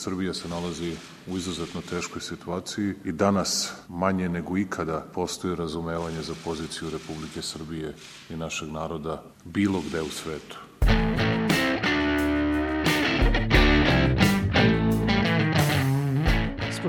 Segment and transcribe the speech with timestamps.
[0.00, 0.96] Srbija se nalazi
[1.26, 7.94] u izuzetno teškoj situaciji i danas manje nego ikada postoji razumevanje za poziciju Republike Srbije
[8.30, 10.69] i našeg naroda bilo gde u svetu.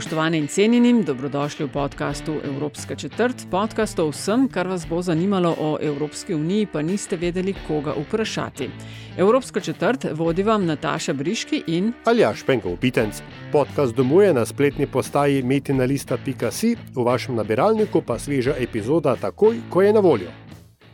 [0.02, 3.46] Spoštovane in cenjeni, dobrodošli v podkastu Evropska četrt.
[3.52, 8.70] Podcast o vsem, kar vas bo zanimalo o Evropski uniji, pa niste vedeli, koga vprašati.
[9.18, 13.22] Evropska četrt vodi vam Nataša Briški in Aljaš Penkov Pitenc.
[13.52, 19.94] Podcast domuje na spletni postaji metinalista.si, v vašem nabiralniku pa sveža epizoda takoj, ko je
[19.94, 20.51] na voljo.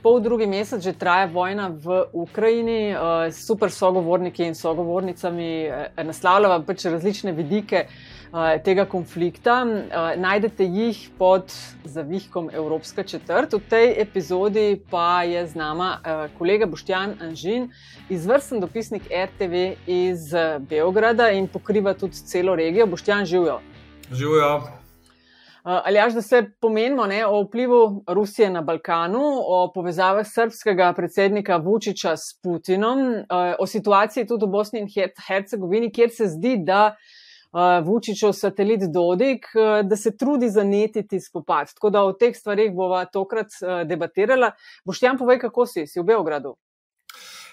[0.08, 6.64] Pol drugi mesec že traja vojna v Ukrajini, uh, super sogovorniki in sogovornicami uh, naslavljamo
[6.64, 9.58] pač različne vidike uh, tega konflikta.
[9.68, 11.52] Uh, najdete jih pod
[11.84, 13.60] zavihkom Evropska četrt.
[13.60, 17.68] V tej epizodi pa je z nama uh, kolega Boštjan Anžin,
[18.08, 20.32] izvrsten dopisnik RTV iz
[20.72, 22.88] Beograda in pokriva tudi celo regijo.
[22.88, 23.60] Boštjan, živijo.
[24.12, 24.87] Živijo.
[25.70, 31.58] Ali až da se pomenimo ne, o vplivu Rusije na Balkanu, o povezavah srpskega predsednika
[31.58, 33.00] Vučiča s Putinom,
[33.60, 34.88] o situaciji tudi v Bosni in
[35.28, 36.96] Hercegovini, kjer se zdi, da
[37.84, 39.52] Vučičev satelit Dodik,
[39.84, 41.74] da se trudi zanetiti spopad.
[41.76, 43.60] Tako da o teh stvarih bova tokrat
[43.92, 44.54] debatirala.
[44.86, 46.56] Boštjan, povej, kako si, si v Beogradu?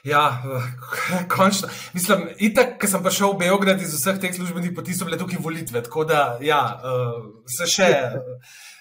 [0.05, 0.43] Ja,
[1.37, 1.69] končno.
[1.93, 5.41] Mislim, itak, ko sem prišel v Beograd iz vseh teh službenih poti, so bile tukaj
[5.41, 5.81] volitve.
[5.83, 6.61] Tako da, ja,
[7.49, 7.89] se še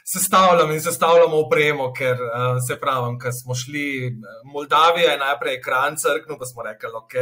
[0.03, 2.19] sestavljam in sestavljamo opremo, ker
[2.67, 4.11] se pravim, ko smo šli,
[4.51, 7.15] Moldavija je najprej ekran crknil, pa smo rekli, ok.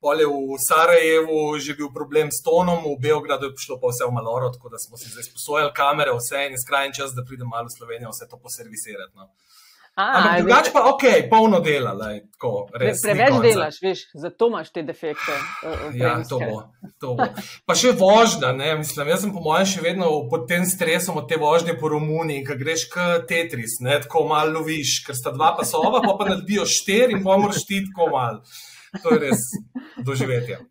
[0.00, 4.06] Pol je v Sarajevu že bil problem s tonom, v Beogradu je šlo pa vse
[4.06, 7.50] v maloro, tako da smo si zdaj sposojali kamere, vse in skrajni čas, da pridem
[7.50, 9.12] malo v Slovenijo vse to poservisirati.
[9.18, 9.26] No.
[9.98, 11.92] Ampak drugače pa ok, polno dela.
[11.92, 15.34] Lej, tako, res, Preveč delaš, veš, zato imaš te defekte.
[15.98, 16.60] Ja, to bo,
[17.02, 17.26] to bo.
[17.66, 21.26] Pa še vožnja, ne, mislim, jaz sem po mojem še vedno pod tem stresom od
[21.30, 25.50] te vožnje po Romuniji, ker greš k Tetris, ne, tako malo loviš, ker sta dva
[25.58, 28.44] pasova, pa pa nadbijo štiri in pa moraš ti tako malo.
[29.02, 29.42] To je res
[30.06, 30.58] doživetje.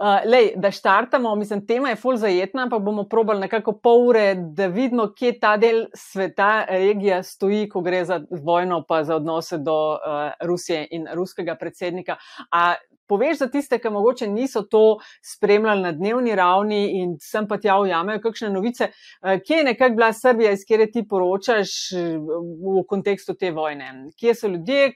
[0.00, 4.34] uh, lej, da štartamo, mislim, tema je full zajetna, pa bomo probali nekako pol ure,
[4.34, 9.58] da vidimo, kje ta del sveta, regija stoji, ko gre za vojno, pa za odnose
[9.58, 12.16] do uh, Rusije in ruskega predsednika.
[12.50, 12.74] A
[13.08, 17.78] poveš za tiste, ki mogoče niso to spremljali na dnevni ravni in sem pa tja
[17.80, 23.34] ujamejo kakšne novice, uh, kje je nekako bila Srbija, iz kjer ti poročaš v kontekstu
[23.34, 23.92] te vojne?
[24.20, 24.92] Kje so ljudje,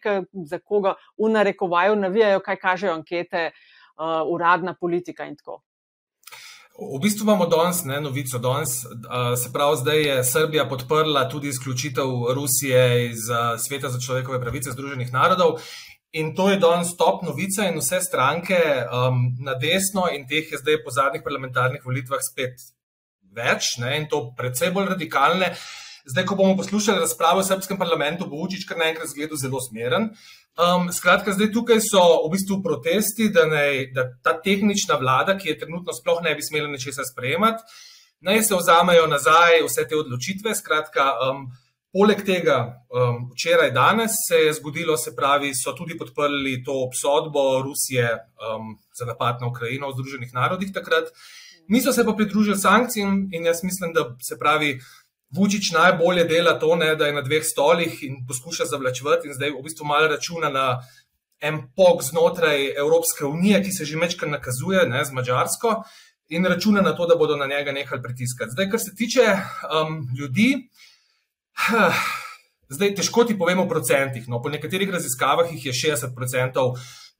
[0.47, 5.62] za koga v narekovaju navijajo, kaj kažejo ankete, uh, uradna politika in tako.
[6.81, 8.38] V bistvu imamo danes ne, novico.
[8.38, 8.70] Danes,
[9.43, 13.26] se pravi, zdaj je Srbija podprla tudi izključitev Rusije iz
[13.59, 15.60] Sveta za človekove pravice Združenih narodov.
[16.12, 20.59] In to je danes top novica, in vse stranke um, na desno, in teh je
[20.59, 22.59] zdaj po zadnjih parlamentarnih volitvah spet
[23.31, 25.53] več, ne, in to predvsej bolj radikalne.
[26.10, 30.10] Zdaj, ko bomo poslušali razpravo v srpskem parlamentu, bo Vučić kar naenkrat zgledal zelo smeren.
[30.59, 35.53] Um, skratka, zdaj tukaj so v bistvu protesti, da, ne, da ta tehnična vlada, ki
[35.53, 37.62] je trenutno sploh ne bi smela ničesar sprejemati,
[38.26, 40.56] naj se vzamejo nazaj vse te odločitve.
[40.59, 41.47] Skratka, um,
[41.93, 42.56] poleg tega,
[42.91, 48.77] um, včeraj, danes se je zgodilo, se pravi, so tudi podprli to obsodbo Rusije um,
[48.99, 51.11] za napad na Ukrajino v Združenih narodih takrat.
[51.69, 54.81] Niso se pa pridružili sankcijam in jaz mislim, da se pravi.
[55.31, 59.53] Vučić najbolje dela to, ne, da je na dveh stolih in poskuša zavlačevati, in zdaj
[59.55, 60.81] v bistvu malo računa na
[61.41, 65.84] en pok znotraj Evropske unije, ki se že večkrat nakazuje ne, z Mačarsko,
[66.29, 68.50] in računa na to, da bodo na njega nehali pritiskati.
[68.50, 70.69] Zdaj, kar se tiče um, ljudi,
[72.75, 74.29] zdaj težko ti povemo o procentih.
[74.29, 76.67] No, po nekaterih raziskavah jih je 60%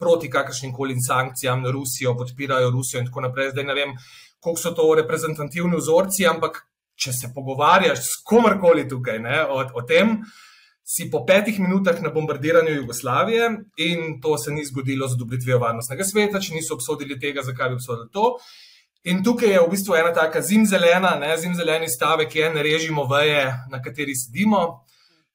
[0.01, 3.51] proti kakršnim koli sankcijam na Rusijo, podpirajo Rusijo in tako naprej.
[3.55, 3.97] Zdaj ne vem,
[4.41, 6.63] koliko so to reprezentativni vzorci, ampak
[7.01, 10.19] če se pogovarjaš s komarkoli tukaj ne, o, o tem,
[10.91, 13.51] si po petih minutah na bombardiranju Jugoslavije
[13.87, 17.79] in to se ni zgodilo z odobritvijo varnostnega sveta, če niso obsodili tega, zakaj bi
[17.79, 18.33] obsodili to.
[19.08, 23.06] In tukaj je v bistvu ena taka zimzelena, ne, zimzeleni stavek, ki je ne režimo
[23.08, 24.85] veje, na kateri sedimo,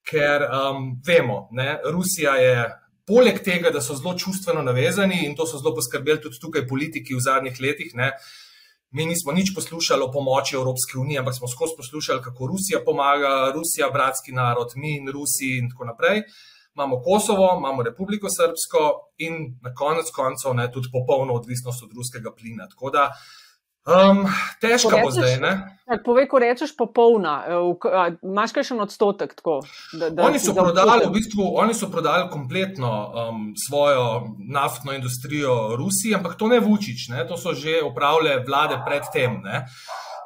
[0.06, 2.58] ker um, vemo, ne, Rusija je.
[3.06, 7.14] Poleg tega, da so zelo čustveno navezani in to so zelo poskrbeli tudi tukaj politiki
[7.14, 8.08] v zadnjih letih, ne,
[8.96, 13.52] Mi nismo nič poslušali o pomoči Evropske unije, ampak smo skozi poslušali, kako Rusija pomaga,
[13.56, 16.22] Rusija, bratski narod, mi in Rusi in tako naprej.
[16.76, 19.34] Imamo Kosovo, imamo Republiko Srpsko in
[19.64, 22.70] na konec koncev ne, tudi popolno odvisnost od ruskega plina.
[22.72, 23.10] Tako da
[23.86, 24.26] um,
[24.62, 25.40] težko bo zdaj.
[26.02, 29.36] Povej, ko rečeš popolna, eh, imaš kaj še en odstotek?
[29.38, 29.60] Tako,
[29.94, 35.76] da, da oni, so prodali, v bistvu, oni so prodali kompletno um, svojo naftno industrijo
[35.78, 39.38] Rusiji, ampak to ne Vučić, ne, to so že upravljale vlade predtem.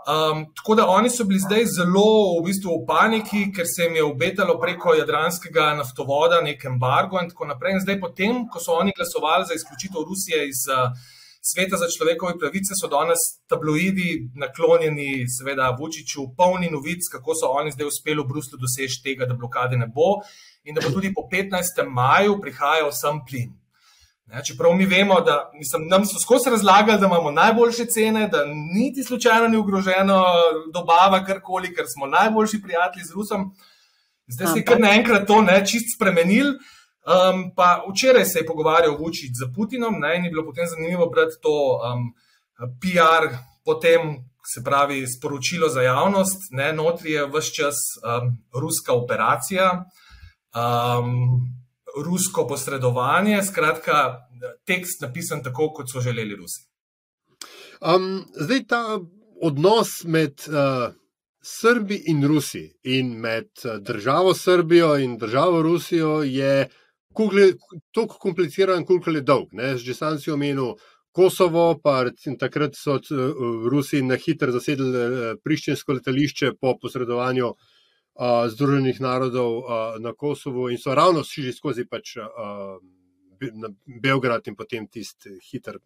[0.07, 3.99] Um, tako da oni so bili zdaj zelo v, bistvu v paniki, ker se jim
[3.99, 7.75] je obetalo preko Jadranskega naftovoda nek embargo in tako naprej.
[7.75, 10.95] In zdaj, potem, ko so oni glasovali za izključitev Rusije iz uh,
[11.41, 17.71] sveta za človekove pravice, so danes tabloidi naklonjeni, seveda, Vučiću, polni novic, kako so oni
[17.71, 20.19] zdaj uspeli v Bruslu doseči tega, da blokade ne bo
[20.63, 21.87] in da bo tudi po 15.
[21.87, 23.55] maju prihajal sem plin.
[24.29, 28.43] Ne, čeprav mi vemo, da mislim, nam so skozi razlagali, da imamo najboljše cene, da
[28.45, 30.21] niti slučajno ni ogrožena
[30.73, 33.51] dobava karkoli, ker smo najboljši prijatelji z Rusom.
[34.27, 36.53] Zdaj se je kar naenkrat to ne, čist spremenil.
[37.07, 41.39] Um, pa včeraj se je pogovarjal Vučić z Putinom in je bilo potem zanimivo brati
[41.41, 42.13] to um,
[42.81, 43.35] PR,
[43.65, 46.51] potem se pravi sporočilo za javnost.
[46.51, 49.85] Ne, notri je vse čas um, ruska operacija.
[50.55, 51.59] Um,
[52.05, 54.17] rusko posredovanje, skratka,
[54.65, 56.65] tekst napisan tako, kot so želeli Rusi.
[57.81, 58.99] Um, zdaj ta
[59.41, 60.93] odnos med uh,
[61.41, 66.69] Srbi in Rusi in med uh, državo Srbijo in državo Rusijo je
[67.91, 69.53] tako kompliciran, koliko je dolg.
[69.53, 69.77] Ne?
[69.77, 70.75] Že sam si omenil
[71.11, 72.05] Kosovo, pa
[72.39, 77.57] takrat so uh, Rusi na hitro zasedli uh, priščinsko letališče po posredovanju uh,
[78.51, 79.63] Združenih narodov
[79.99, 82.17] na Kosovo in so ravno šli skozi pač,
[83.39, 83.69] na
[84.01, 85.77] Beograd in potem tisti hiter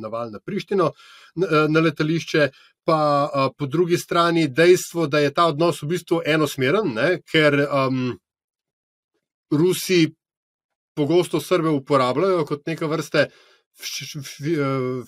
[0.00, 0.92] naval na Prištino
[1.68, 2.50] na letališče.
[2.84, 7.18] Pa po drugi strani dejstvo, da je ta odnos v bistvu enosmeren, ne?
[7.26, 8.14] ker um,
[9.50, 10.06] Rusi
[11.00, 13.28] pogosto Srbe uporabljajo kot neka vrste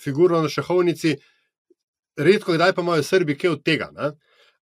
[0.01, 1.17] figuro na šahovnici,
[2.17, 3.91] redko kdaj pa imajo Srbi kaj od tega.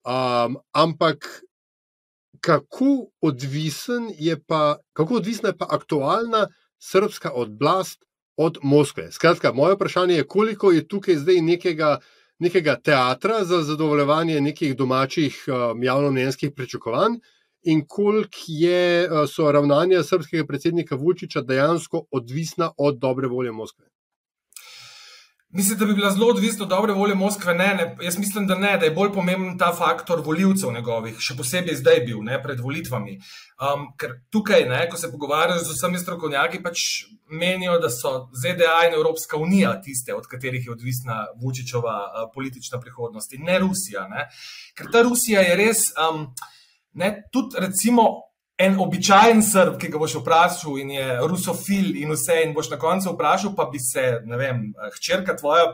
[0.01, 1.29] Um, ampak
[2.41, 4.11] kako, odvisen
[4.47, 6.47] pa, kako odvisna je pa aktualna
[6.79, 8.05] srpska oblast
[8.37, 9.13] od Moskve.
[9.13, 11.99] Skratka, moje vprašanje je, koliko je tukaj zdaj nekega,
[12.39, 17.21] nekega teatra za zadovoljevanje nekih domačih um, javno-mnenjskih pričakovanj.
[17.63, 23.91] In koliko je, uh, so ravnanja srpskega predsednika Vučiča dejansko odvisna od dobre volje Moskve?
[25.53, 27.55] Mislim, da bi bila zelo odvisna od dobre volje Moskve.
[27.55, 31.35] Ne, ne, jaz mislim, da ne, da je bolj pomemben ta faktor voljivcev njegovih, še
[31.37, 33.17] posebej zdaj bil, ne, pred volitvami.
[33.59, 36.85] Um, ker tukaj, ne, ko se pogovarjajo z vsemi strokovnjaki, pač
[37.43, 42.79] menijo, da so ZDA in Evropska unija tiste, od katerih je odvisna Vučičova uh, politična
[42.81, 44.07] prihodnost in ne Rusija.
[44.09, 44.29] Ne.
[44.79, 46.29] Ker ta Rusija je res, um,
[46.93, 48.09] ne, tudi recimo
[48.61, 52.79] en običajen srb, ki ga boš vprašal, in je rusofil, in vse, in boš na
[52.81, 54.67] koncu vprašal, pa bi se, ne vem,
[54.99, 55.71] hčerka tvoja,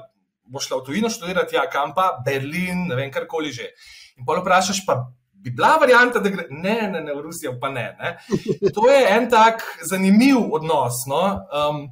[0.46, 3.72] bo šla v tujino študirati, ja, kam pa, Berlin, ne vem, karkoli že.
[4.20, 5.00] In pa vprašaš, pa
[5.34, 8.14] bi bila varianta, da gre, ne, ne, ne, v Rusijo, pa ne, ne.
[8.74, 11.04] To je en tak zanimiv odnos.
[11.10, 11.22] No?
[11.50, 11.82] Um,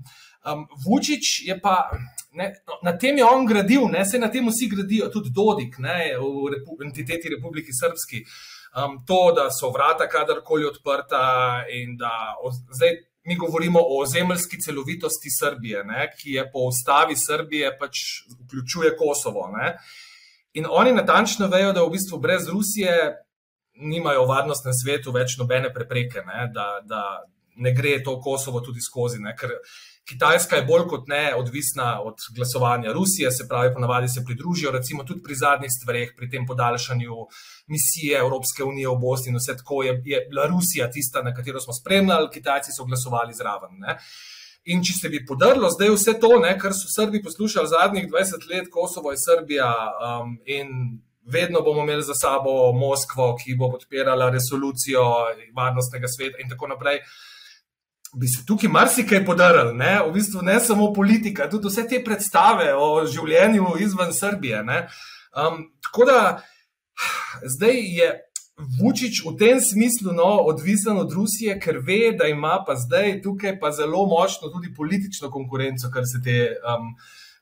[0.46, 1.90] um, Vučić je pa.
[2.34, 5.78] Ne, no, na tem je on gradil, ne, se na tem vsi gradijo, tudi Dodik,
[5.78, 8.22] ne, v repu, entiteti Republike Srpske.
[8.22, 12.90] Uh, um, to, da so vrata kadarkoli odprta in da o, zdaj
[13.24, 18.00] mi govorimo o zemljski celovitosti Srbije, ne, ki je po ustavi Srbije pač
[18.44, 19.48] vključuje Kosovo.
[19.56, 19.76] Ne.
[20.52, 23.16] In oni natančno vejo, da v bistvu brez Rusije
[23.74, 27.24] nimajo varnostnem svetu več nobene prepreke, ne, da, da
[27.56, 29.22] ne gre to Kosovo tudi skozi.
[29.22, 29.56] Ne, ker,
[30.04, 35.04] Kitajska je bolj kot ne odvisna od glasovanja Rusije, se pravi, ponavadi se pridružijo, recimo
[35.04, 37.14] tudi pri zadnjih stvareh, pri tem podaljšanju
[37.66, 41.60] misije Evropske unije v Bosni in vse tako je, je bila Rusija tista, na katero
[41.60, 43.80] smo spremljali, Kitajci so glasovali zraven.
[43.80, 43.96] Ne.
[44.64, 48.48] In če se bi podrlo zdaj vse to, ne, kar so Srbi poslušali zadnjih 20
[48.50, 54.30] let, Kosovo je Srbija um, in vedno bomo imeli za sabo Moskvo, ki bo podpirala
[54.30, 55.04] resolucijo
[55.56, 57.00] varnostnega sveta in tako naprej
[58.14, 59.98] bi se tukaj marsikaj podarili, ne?
[60.08, 64.62] v bistvu ne samo politika, tudi vse te predstave o življenju izven Srbije.
[64.62, 66.20] Um, tako da
[67.56, 68.12] zdaj je
[68.78, 73.58] Vučić v tem smislu no, odvisen od Rusije, ker ve, da ima pa zdaj tukaj
[73.58, 76.40] pa zelo močno tudi politično konkurenco, kar se te.
[76.62, 76.94] Um,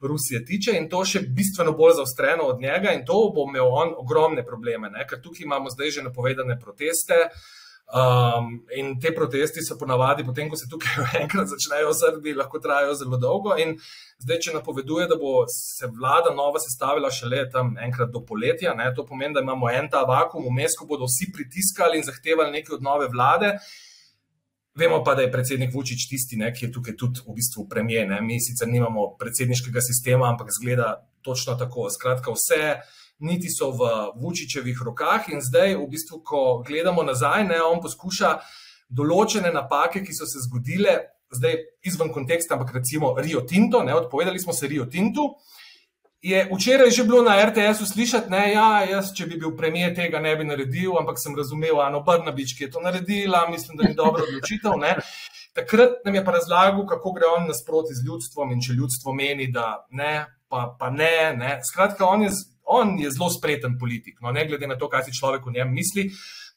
[0.02, 3.92] Rusije tiče in to še bistveno bolj zaostreno od njega, in to bo imel on
[3.94, 5.04] ogromne probleme, ne?
[5.06, 7.61] ker tukaj imamo zdaj že napovedane proteste, uh,
[7.92, 12.56] Um, in te protesti so ponavadi, potem ko se tukaj enkrat začnejo v Srbiji, lahko
[12.64, 13.52] trajajo zelo dolgo.
[13.60, 13.74] In
[14.24, 18.86] zdaj, če napoveduje, da bo se vlada nova sestavila šele tam enkrat do poletja, ne,
[18.96, 22.78] to pomeni, da imamo en ta vakum, vmes, ko bodo vsi pritiskali in zahtevali nekaj
[22.78, 23.58] od nove vlade.
[24.80, 28.08] Vemo pa, da je predsednik Vučić tisti, ne, ki je tukaj tudi v bistvu premijer.
[28.24, 31.90] Mi sicer nimamo predsedniškega sistema, ampak zgleda točno tako.
[31.92, 32.78] Skratka, vse
[33.22, 33.88] niti so v
[34.20, 38.36] Vučićevih rokah in zdaj, v bistvu, ko gledamo nazaj, ne, on poskuša
[38.92, 40.98] določene napake, ki so se zgodile,
[41.32, 41.56] zdaj
[41.88, 45.32] izven konteksta, ampak recimo Rio Tinto, ne, odpovedali smo se Rio Tintu.
[46.22, 50.20] Je včeraj že bilo na RTS-u slišati, da ja, jaz, če bi bil premijer, tega
[50.22, 53.96] ne bi naredil, ampak sem razumel, Ano Brnabič, ki je to naredila, mislim, da ni
[53.98, 54.76] dobro odločitev.
[54.78, 54.94] Ne.
[55.52, 59.50] Takrat nam je pa razlagal, kako gre on nasproti z ljudstvom in če ljudstvo meni,
[59.52, 60.14] da ne,
[60.48, 61.58] pa, pa ne, ne.
[61.66, 62.30] Skratka, on je,
[62.78, 65.72] on je zelo spreten politik, no, ne glede na to, kaj si človek o njem
[65.72, 66.08] misli.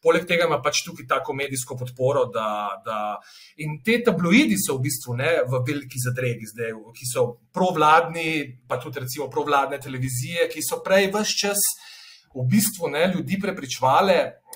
[0.06, 2.28] Poleg tega ima pač tukaj tako medijsko podporo.
[2.30, 2.48] Da,
[2.86, 2.98] da
[3.64, 8.78] in te tabloidi so v bistvu ne, v veliki zadregi, zdaj, ki so provladni, pa
[8.82, 11.66] tudi recimo provladne televizije, ki so prej vse čas
[12.36, 14.16] v bistvu ne, ljudi prepričvale,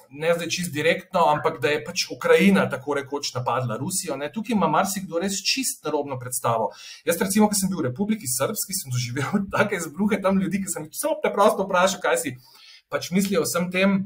[0.09, 4.17] ne zdaj čist direktno, ampak da je pač Ukrajina tako rekoč napadla Rusijo.
[4.17, 4.31] Ne.
[4.33, 6.71] Tukaj ima marsikdo res čist narobno predstavo.
[7.07, 10.74] Jaz, recimo, ki sem bil v Republiki Srpski, sem doživel take izbruhe tam ljudi, ki
[10.74, 12.36] sem jih samo preprosto vprašal, kaj si
[12.89, 14.01] pač mislijo o vsem tem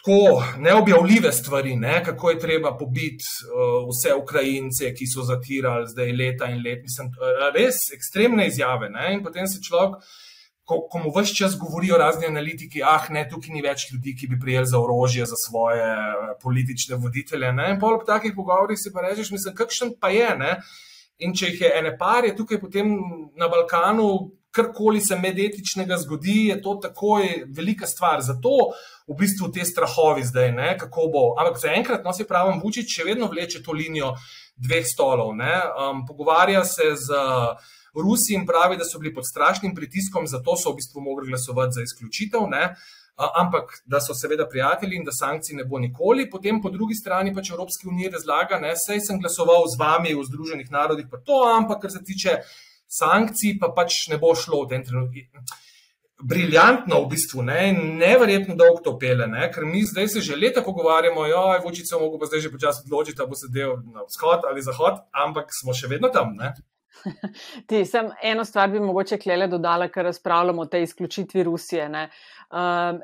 [0.00, 2.00] tako neobjavljive stvari, ne?
[2.04, 6.80] kako je treba pobiti uh, vse Ukrajince, ki so zatirali zdaj leta in let.
[6.82, 8.88] Mislim, uh, res ekstremne izjave.
[8.90, 9.12] Ne?
[9.14, 10.00] In potem se človek,
[10.70, 14.30] ko, ko mu vse čas govorijo razni analitiki, ah, ne, tukaj ni več ljudi, ki
[14.30, 17.50] bi prijeli za orožje za svoje uh, politične voditelje.
[17.56, 17.72] Ne?
[17.74, 20.28] In pol ob takih pogovorih si pa rečeš, mislim, kakšen pa je.
[20.38, 20.52] Ne?
[21.26, 22.92] In če jih je ene par, je tukaj potem
[23.38, 24.10] na Balkanu
[24.50, 28.22] karkoli se medetičnega zgodi, je to takoj velika stvar.
[28.22, 28.72] Zato
[29.06, 31.26] v bistvu te strahovi zdaj, ne, kako bo.
[31.38, 34.14] Ampak zaenkrat, no, se pravi, Vučić še vedno vleče to linijo
[34.58, 35.34] dveh stolov.
[35.34, 37.22] Um, pogovarja se z
[37.94, 41.78] Rusi in pravi, da so bili pod strašnim pritiskom, zato so v bistvu mogli glasovati
[41.78, 42.48] za izključitev.
[42.50, 42.74] Ne.
[43.20, 47.34] Ampak da so seveda prijatelji in da sankcij ne bo nikoli, potem po drugi strani
[47.34, 51.82] pač Evropski uniji razlaga, da sem glasoval z vami v Združenih narodih, pa to, ampak
[51.82, 52.38] kar se tiče
[52.88, 55.44] sankcij, pa pač ne bo šlo v tem trenutku.
[56.20, 60.60] Briljantno, v bistvu, ne, neverjetno dolgo to pele, ne, ker mi zdaj se že leta
[60.64, 64.04] pogovarjamo, jo, je vučice, mogo pa zdaj že počasi odločiti, da bo se del na
[64.08, 66.36] vzhod ali zahod, ampak smo še vedno tam.
[66.36, 66.52] Ne.
[67.68, 71.88] Ti, sem eno stvar bi mogoče klele dodala, ker razpravljamo o tej izključitvi Rusije.
[71.88, 73.00] Um,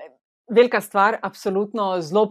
[0.48, 2.28] Velika stvar, absolutno zelo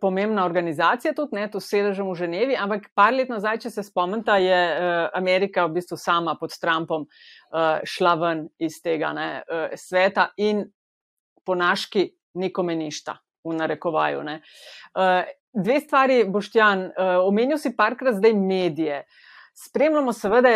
[0.00, 4.36] pomembna organizacija, tudi ne, to sedežem v Ženevi, ampak par let nazaj, če se spomnite,
[4.44, 9.72] je uh, Amerika v bistvu sama pod Trumpom uh, šla ven iz tega ne, uh,
[9.80, 10.60] sveta in
[11.44, 13.16] po naški nikome ništa,
[13.48, 14.20] v narekovaju.
[14.28, 15.24] Uh,
[15.56, 19.06] dve stvari, Boštjan, uh, omenil si parkrat zdaj medije.
[19.56, 20.52] Spremljamo seveda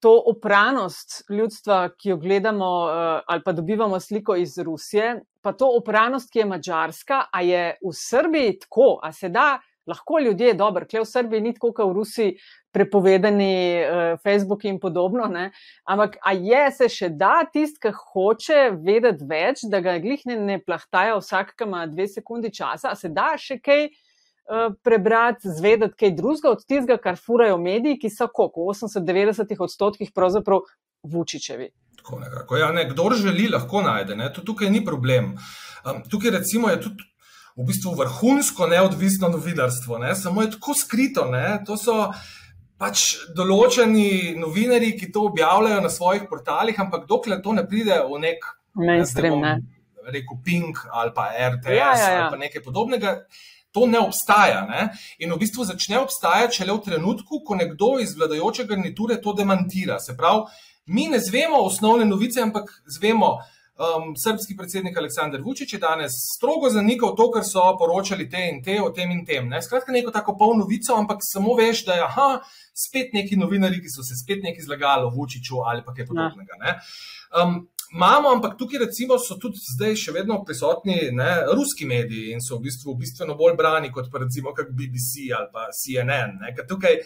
[0.00, 5.68] to opranost ljudstva, ki jo gledamo uh, ali pa dobivamo sliko iz Rusije, pa to
[5.78, 9.60] opranost, ki je mačarska, a je v Srbiji tako, a se da.
[9.86, 12.36] Lahko ljudje, dobro, kle v Srbiji ni tako, kot v Rusiji,
[12.72, 15.50] prepovedani uh, Facebook in podobno, ne?
[15.84, 20.56] ampak a je se še da tist, ki hoče vedeti več, da ga glih ne,
[20.64, 24.13] plahtaja vsak, ki ima dve sekundi časa, a se da še kaj uh, Eh,
[24.82, 30.66] prebrati, zvedeti kaj drugega od tistega, kar furajo mediji, ki so koliko, 80-90 odstotkih pravzaprav
[31.02, 31.70] Vučičevi.
[31.96, 32.56] Tako nekako.
[32.56, 34.16] Ja, ne, kdor želi, lahko najde.
[34.16, 35.34] Ne, tukaj ni problem.
[35.84, 37.10] Um, tukaj recimo je tudi.
[37.54, 40.14] V bistvu vrhunsko neodvisno novinarstvo, ne?
[40.18, 41.28] samo je tako skrito.
[41.30, 41.60] Ne?
[41.68, 42.08] To so
[42.82, 43.04] pač
[43.36, 48.48] določeni novinari, ki to objavljajo na svojih portalih, ampak dokler to ne pride v nek
[48.74, 49.54] mainstream, ne.
[50.10, 52.24] rekel Pink ali pa RTS ja, ja, ja.
[52.24, 53.14] ali pa nekaj podobnega,
[53.74, 54.62] to ne obstaja.
[54.70, 54.88] Ne?
[55.18, 59.98] In v bistvu začne obstajati šele v trenutku, ko nekdo iz vladajoče garniture to demantira.
[60.00, 60.46] Se pravi,
[60.86, 63.34] mi ne zvemo osnovne novice, ampak zvemo.
[63.74, 68.60] Um, srpski predsednik Aleksandr Vučić je danes strogo zanikal to, kar so poročali te in
[68.62, 69.48] te o tem in tem.
[69.50, 69.58] Ne?
[69.62, 72.28] Skratka, neko tako polno novico, ampak samo veš, da je aha,
[72.86, 76.78] spet neki novinari, ki so se spet nekaj zlagali o Vučiću ali pa kaj podobnega.
[77.42, 82.42] Um, Imamo, ampak tukaj recimo so tudi zdaj še vedno prisotni ne, ruski mediji in
[82.42, 86.38] so v bistvu bistveno bolj brani kot pa recimo kak BBC ali pa CNN.
[86.40, 86.98] Ne, tukaj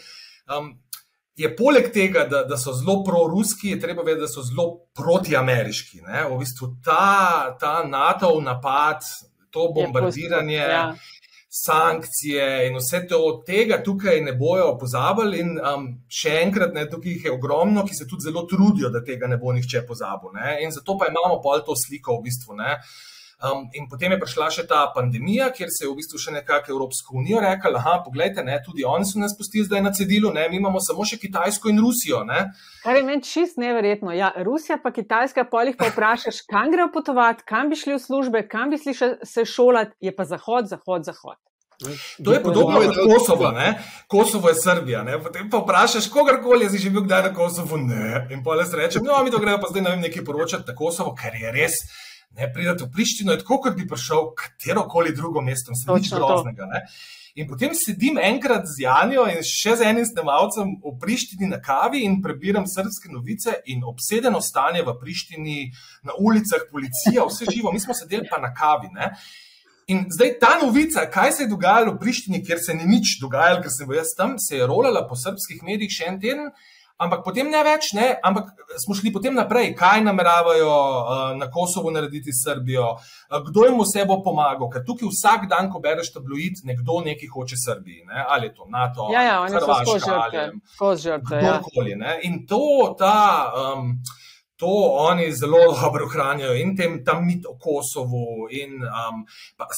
[0.55, 0.71] um,
[1.39, 4.67] je poleg tega, da, da so zelo proruski, je treba vedeti, da so zelo
[4.97, 6.01] protiameriški.
[6.07, 9.05] Ne, v bistvu ta, ta NATO napad,
[9.49, 10.57] to bombardiranje.
[10.57, 10.83] Je, ja
[11.49, 15.39] sankcije in vse to od tega tukaj ne bojo pozabili.
[15.41, 19.01] In um, še enkrat, ne, tukaj jih je ogromno, ki se tudi zelo trudijo, da
[19.05, 20.35] tega ne bo nihče pozabil.
[20.37, 20.59] Ne.
[20.63, 22.57] In zato pa imamo pol to sliko v bistvu.
[22.59, 22.77] Ne.
[23.39, 26.73] Um, in potem je prišla še ta pandemija, kjer se je v bistvu še nekako
[26.73, 30.43] Evropska unija rekla: Aha, poglejte, ne, tudi oni so nas pustili zdaj na cedilu, ne,
[30.51, 32.25] mi imamo samo še Kitajsko in Rusijo.
[32.27, 32.49] Ne.
[32.83, 34.11] Kar je meni čist neverjetno.
[34.11, 38.43] Ja, Rusija pa Kitajska, polih pa vprašaš, kam grejo potovati, kam bi šli v službe,
[38.51, 41.39] kam bi šli se šolati, je pa Zahod, Zahod, Zahod.
[42.25, 43.69] To je podobno kot Kosovo, ne?
[44.11, 45.03] Kosovo je Srbija.
[45.07, 45.15] Ne?
[45.23, 48.27] Potem pa vprašaš, kogarkoli je že bil kdaj na Kosovo, ne.
[48.35, 50.75] In pa le rečeš, no, mi to gremo pa zdaj ne vem, nekaj poročati na
[50.75, 51.79] Kosovo, ker je res
[52.37, 56.11] ne pridete v Prištino, je tako, kot bi prišel katero koli drugo mesto, se nič
[56.13, 56.67] groznega.
[56.69, 56.85] Ne?
[57.39, 62.01] In potem sedim enkrat z Janjo in še z enim snemalcem v Prištini na kavi
[62.03, 65.59] in prebiram srpske novice, in obsedeno stanje v Prištini,
[66.03, 68.89] na ulicah, policija, vse živo, mi smo sedeli pa na kavi.
[68.95, 69.13] Ne?
[69.89, 73.63] In zdaj ta novica, kaj se je dogajalo v Prištini, kjer se ni nič dogajalo,
[73.63, 76.51] ker sem bil jaz tam, se je rolala po srpskih medijih še en teden.
[76.99, 78.09] Ampak potem ne več, ne?
[78.27, 78.49] ampak
[78.83, 83.79] smo šli potem naprej, kaj nameravajo uh, na Kosovo narediti s Srbijo, uh, kdo jim
[83.79, 84.67] vse bo pomagal.
[84.73, 88.25] Ker tukaj vsak dan, ko bereš tabloid, nekdo nekaj hoče Srbiji, ne?
[88.27, 90.43] ali je to NATO, ja, ja, Hrvaška, ali
[91.23, 91.95] kdorkoli.
[91.95, 92.19] Ja.
[92.27, 93.15] In to, ta.
[93.55, 93.95] Um,
[94.59, 98.47] to oni zelo dobro hranijo in tem, tam mit o Kosovu.
[98.51, 99.23] In, um,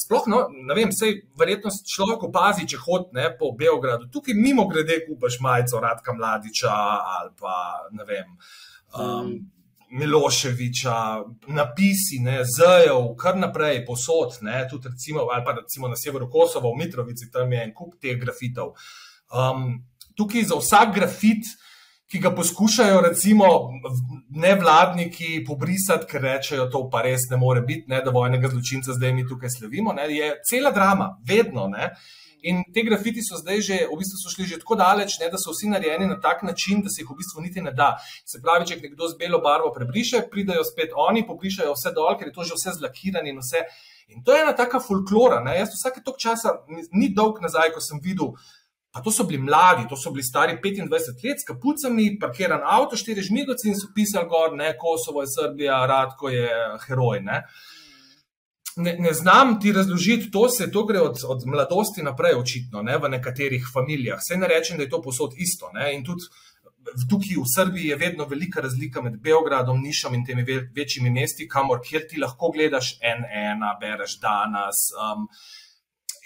[0.04, 4.10] sploh, no, ne vem, sej, verjetno človek opazi, če hodi po Beogradu.
[4.10, 6.74] Tukaj mimo grede kupaš majico Radka Mladiča
[7.14, 7.56] ali pa
[7.94, 8.34] ne vem.
[8.98, 9.32] Um,
[9.92, 10.98] Miloševiča,
[11.52, 12.18] napisi,
[12.56, 17.30] zejev, kar naprej, posod, ne, tudi recimo, ali pa recimo na severu Kosova, v Mitrovici,
[17.30, 18.72] tam je en kup teh grafitov.
[19.28, 19.84] Um,
[20.16, 21.71] tukaj za vsak grafit uh,
[22.12, 23.46] ki ga poskušajo, recimo,
[24.30, 29.14] nevladniki pobrisati, ker rečejo, to pa res ne more biti, ne, da vojnega zločinca zdaj
[29.16, 29.94] mi tukaj slavimo.
[29.96, 31.70] Ne, je cela drama, vedno.
[31.72, 31.94] Ne.
[32.44, 35.40] In te grafiti so zdaj že, v bistvu so šli že tako daleč, ne, da
[35.40, 37.94] so vsi narejeni na tak način, da se jih v bistvu niti ne da.
[38.28, 42.28] Se pravi, če nekdo z belo barvo prebriše, pridajo spet oni, pobrišajo vse dol, ker
[42.28, 43.64] je to že vse zlakirano in vse.
[44.12, 45.40] In to je ena taka folklora.
[45.40, 45.54] Ne.
[45.62, 46.58] Jaz vsake tok časa,
[46.92, 48.34] ni dolg nazaj, ko sem videl.
[48.92, 52.96] Pa to so bili mladi, to so bili stari 25 let, s kapucami, parkiran avto,
[52.96, 56.48] štiri žmigoci in so pisali gor, ne, Kosovo je Srbija, Radko je
[56.86, 57.22] heroj.
[57.24, 57.42] Ne.
[58.76, 62.98] Ne, ne znam ti razložiti, to se to gre od, od mladosti naprej, očitno, ne,
[62.98, 64.20] v nekaterih familijah.
[64.20, 65.72] Vse ne rečem, da je to posod isto.
[65.72, 66.28] Ne, in tudi
[67.10, 70.44] tukaj v Srbiji je vedno velika razlika med Beogradom, Nišom in temi
[70.76, 74.88] večjimi mesti, kamor ti lahko gledaš en-ena, bereš danes.
[74.96, 75.28] Um,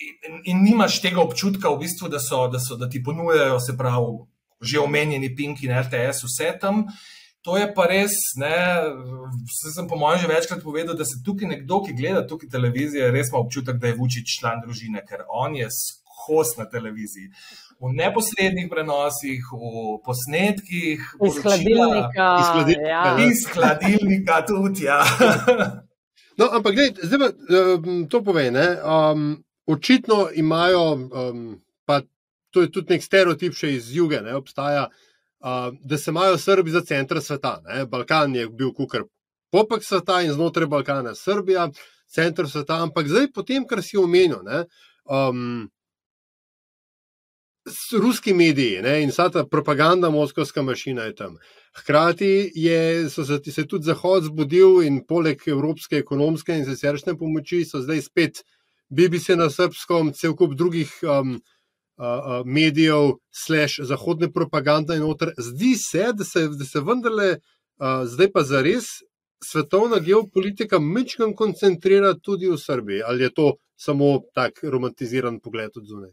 [0.00, 3.76] in, in nimaš tega občutka, v bistvu, da, so, da, so, da ti ponujajo, se
[3.76, 4.18] pravi,
[4.60, 6.86] že omenjeni Pink in RTS, vse tam.
[7.46, 8.56] To je pa res, ne,
[9.46, 13.30] sem po mojem že večkrat povedal, da se tukaj nekdo, ki gleda tukaj televizijo, res
[13.30, 17.30] ima občutek, da je Vučić član družine, ker on je skos na televiziji.
[17.78, 22.28] V neposrednih prenosih, v posnetkih, iz hladilnika.
[22.40, 23.16] Iz hladilnika, ja.
[23.30, 24.88] iz hladilnika tudi.
[24.88, 25.04] Ja.
[26.36, 28.50] No, ampak gled, zdaj pa um, to pove.
[28.50, 32.00] Um, očitno imajo, um, pa
[32.50, 36.70] to je tudi nek stereotip še iz juga, ne, obstaja, uh, da se imajo Srbi
[36.70, 37.60] za center sveta.
[37.66, 37.84] Ne.
[37.86, 39.04] Balkan je bil kukar
[39.52, 41.70] popek sveta in znotraj Balkana Srbija,
[42.06, 44.42] center sveta, ampak zdaj, potem, kar si omenil.
[44.46, 44.66] Ne,
[45.04, 45.66] um,
[47.98, 51.32] Ruski mediji ne, in vsa ta propaganda, moskovska mašina je tam.
[51.74, 57.82] Hkrati je se, se tudi Zahod zbudil in poleg evropske ekonomske in siceršne pomoči so
[57.82, 58.55] zdaj spet uh,
[58.88, 65.32] BBC na srpskem, cel kup drugih um, uh, uh, medijev, slash zahodne propagande in noter.
[65.38, 68.84] Zdi se, da se, da se vendarle, uh, zdaj pa za res
[69.44, 73.02] svetovna geopolitika mečkam koncentrira tudi v Srbiji.
[73.06, 76.10] Ali je to samo tak romantiziran pogled od zunaj?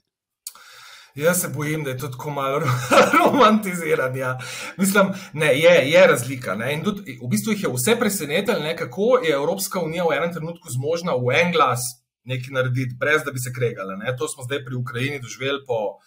[1.15, 2.59] Jaz se bojim, da je to tako malo
[3.19, 4.17] romantizirano.
[4.17, 4.39] Ja.
[4.77, 6.57] Mislim, da je, je razlika.
[6.83, 11.13] Tudi, v bistvu jih je vse presenetilo, kako je Evropska unija v enem trenutku zmožna
[11.13, 13.97] v en glas nekaj narediti, brez da bi se kregali.
[13.97, 14.15] Ne?
[14.17, 15.99] To smo zdaj pri Ukrajini doživeli po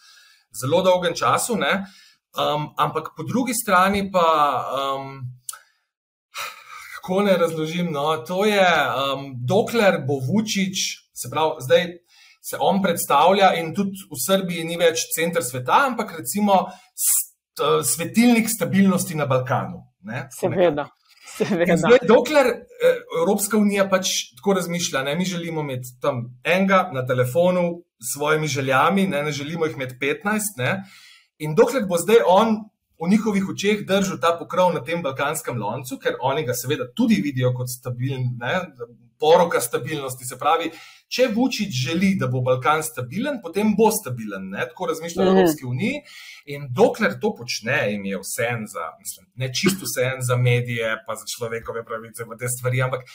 [0.60, 1.56] zelo dolgem času.
[1.56, 4.26] Um, ampak po drugi strani pa,
[4.76, 5.20] um,
[6.94, 10.76] kako ne razložim, no, to je, um, dokler bo Vučić,
[11.14, 11.86] se pravi, zdaj
[12.50, 18.50] se on predstavlja in tudi v Srbiji ni več center sveta, ampak recimo st, svetilnik
[18.50, 19.82] stabilnosti na Balkanu.
[20.06, 20.28] Ne?
[20.30, 20.86] Seveda.
[21.38, 27.06] Zdaj, dokler eh, Evropska unija pač tako razmišlja, ne, mi želimo imeti tam enega na
[27.06, 30.56] telefonu s svojimi željami, ne, ne želimo jih imeti 15.
[30.58, 30.82] Ne,
[31.38, 32.56] in dokler bo zdaj on
[33.02, 37.20] v njihovih očeh držal ta pokrov na tem balkanskem loncu, ker oni ga seveda tudi
[37.24, 38.60] vidijo kot stabilen, ne,
[39.20, 40.24] poroka stabilnosti.
[40.24, 40.70] Se pravi,
[41.08, 44.48] če Vučić želi, da bo Balkan stabilen, potem bo stabilen.
[44.50, 44.66] Ne?
[44.70, 46.00] Tako razmišlja v Evropski uniji.
[46.54, 50.36] In dokler to počne, jim je vse en za, mislim, ne čisto vse en za
[50.36, 52.82] medije, pa za človekove pravice, pa te stvari.
[52.86, 53.06] Ampak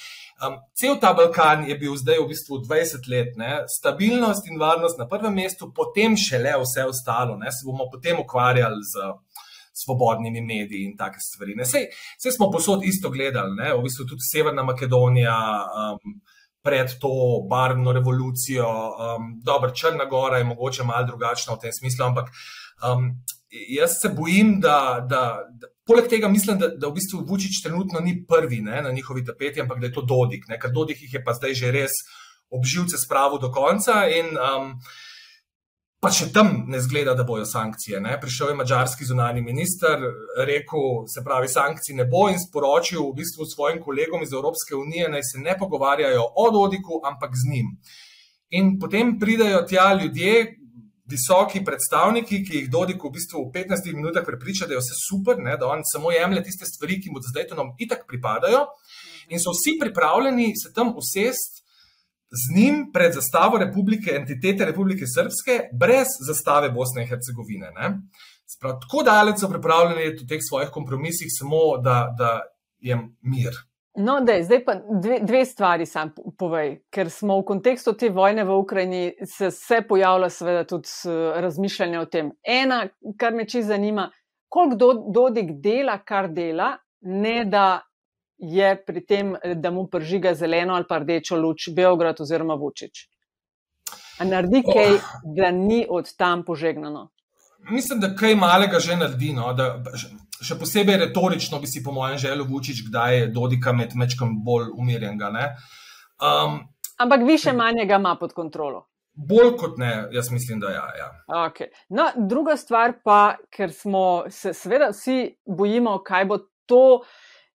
[0.47, 3.53] um, cel ta Balkan je bil zdaj v bistvu 20 let, ne?
[3.77, 7.37] stabilnost in varnost na prvem mestu, potem šele vse ostalo.
[7.39, 7.51] Ne?
[7.51, 9.11] Se bomo potem ukvarjali z
[9.73, 11.55] svobodnimi mediji in take stvari.
[12.17, 13.73] Vse smo posod isto gledali, ne?
[13.73, 15.39] v bistvu tudi Severna Makedonija.
[15.65, 16.21] Um,
[16.63, 17.09] Pred to
[17.49, 22.29] barvno revolucijo, um, dobro, Črna Gora je mogoče malo drugačna v tem smislu, ampak
[22.85, 23.07] um,
[23.49, 27.99] jaz se bojim, da, da, da poleg tega mislim, da, da v bistvu Vučić trenutno
[27.99, 31.13] ni prvi ne, na njihovi tapeti, ampak da je to Dodik, ne, ker Dodik jih
[31.13, 31.97] je pa zdaj že res
[32.49, 34.05] obživce spravo do konca.
[34.07, 34.75] In, um,
[36.01, 37.99] Pa še tam ne zgleda, da bojo sankcije.
[38.01, 38.15] Ne?
[38.17, 40.01] Prišel je mačarski zunani minister,
[40.47, 45.11] rekel, se pravi, sankcij ne bo in sporočil v bistvu svojim kolegom iz Evropske unije,
[45.13, 47.69] naj se ne pogovarjajo o Dodiku, ampak z njim.
[48.57, 50.33] In potem pridajo tja ljudje,
[51.11, 55.37] visoki predstavniki, ki jih Dodik v bistvu v 15 minutah prepriča, da je vse super,
[55.37, 55.53] ne?
[55.53, 58.65] da on samo jemlje tiste stvari, ki mu zdaj to nam itak pripadajo.
[59.29, 61.60] In so vsi pripravljeni se tam usesti
[62.31, 67.71] z njim pred zastavo republike, entitete Republike Srpske, brez zastave Bosne in Hercegovine.
[68.47, 72.39] Sprav, tako daleč so pripravljeni v teh svojih kompromisih, samo da, da
[72.79, 73.59] je mir.
[73.99, 78.45] No, dej, zdaj pa dve, dve stvari sam povej, ker smo v kontekstu te vojne
[78.47, 80.87] v Ukrajini, se vse pojavlja, seveda, tudi
[81.43, 82.31] razmišljanje o tem.
[82.47, 82.85] Ena,
[83.19, 84.07] kar me čisto zanima,
[84.47, 87.81] koliko do, Dodik dela, kar dela, ne da
[88.41, 93.05] je pri tem, da mu pržiga zeleno ali pa rdečo luč Beograd oziroma Vučić?
[94.19, 94.73] A naredi oh.
[94.73, 94.97] kaj,
[95.37, 97.09] da ni od tam požegnano?
[97.69, 99.33] Mislim, da kaj malega že naredi.
[99.33, 99.53] No?
[99.53, 99.75] Da,
[100.41, 104.71] še posebej retorično bi si, po mojem, želel Vučić, kdaj je Dodika med mečkom bolj
[104.73, 105.29] umirjenega.
[106.21, 106.63] Um,
[106.97, 108.87] Ampak više manjega ima pod kontrolo.
[109.13, 110.85] Bolj kot ne, jaz mislim, da ja.
[110.97, 111.09] ja.
[111.27, 111.69] Okay.
[111.89, 117.01] No, druga stvar pa, ker smo se seveda vsi bojimo, kaj bo to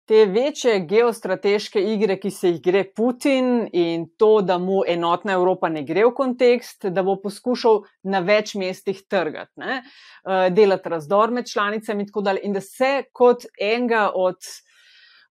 [0.06, 5.68] te večje geostrateške igre, ki se jih gre Putin in to, da mu enotna Evropa
[5.68, 11.34] ne gre v kontekst, da bo poskušal na več mestih trgati, ne, eh, delati razdor
[11.34, 12.44] med članicami in tako dalje.
[12.44, 14.38] In da se kot enega od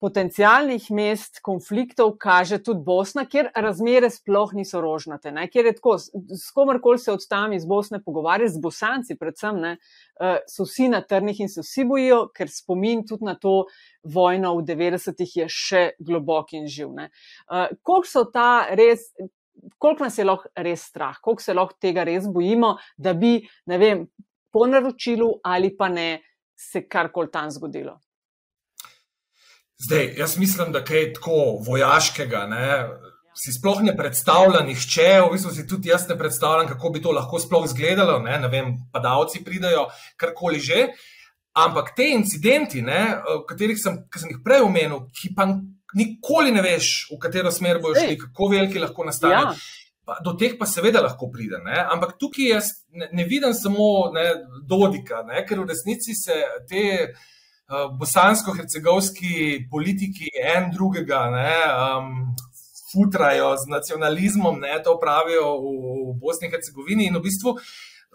[0.00, 5.44] potencijalnih mest konfliktov kaže tudi Bosna, kjer razmere sploh niso rožnate, ne?
[5.52, 9.74] kjer je tako, s komarkoli se od tam iz Bosne pogovarja, z Bosanci predvsem, ne?
[10.20, 13.66] Eh, so vsi na trnih in se vsi bojijo, ker spomin tudi na to
[14.02, 16.96] vojno v 90-ih je še globok in živ.
[16.96, 19.12] Uh, koliko so ta res.
[19.76, 23.34] Koliko nas je lahko res strah, koliko se lahko tega res bojimo, da bi,
[23.68, 24.06] ne vem,
[24.48, 26.22] po naročilu ali pa ne,
[26.56, 27.98] se karkoli tam zgodilo?
[29.80, 32.46] Zdaj, jaz mislim, da je tako vojaškega.
[32.46, 32.88] Ne?
[33.34, 37.12] Si sploh ne predstavlja nihče, v bistvu si tudi jaz ne predstavljam, kako bi to
[37.16, 38.18] lahko sploh izgledalo.
[38.18, 40.88] Ne, ne vem, padalci pridajo, karkoli že.
[41.56, 43.00] Ampak te incidenti, ne,
[43.48, 45.48] katerih sem, sem jih prej omenil, ki pa
[45.96, 49.54] nikoli ne veš, v katero smer bojo šli, kako veliki lahko nastanejo.
[49.54, 50.18] Ja.
[50.24, 51.58] Do teh pa seveda lahko pride.
[51.64, 51.80] Ne?
[51.94, 54.28] Ampak tukaj jaz ne, ne vidim samo ne,
[54.66, 55.44] Dodika, ne?
[55.46, 56.86] ker v resnici se te.
[57.70, 62.08] Eh, bosansko-hercegovski politiki en drugega ne, um,
[62.90, 65.74] futrajo z nacionalizmom, ne, to pravijo v,
[66.08, 67.06] v Bosni in Hercegovini.
[67.06, 67.52] In v bistvu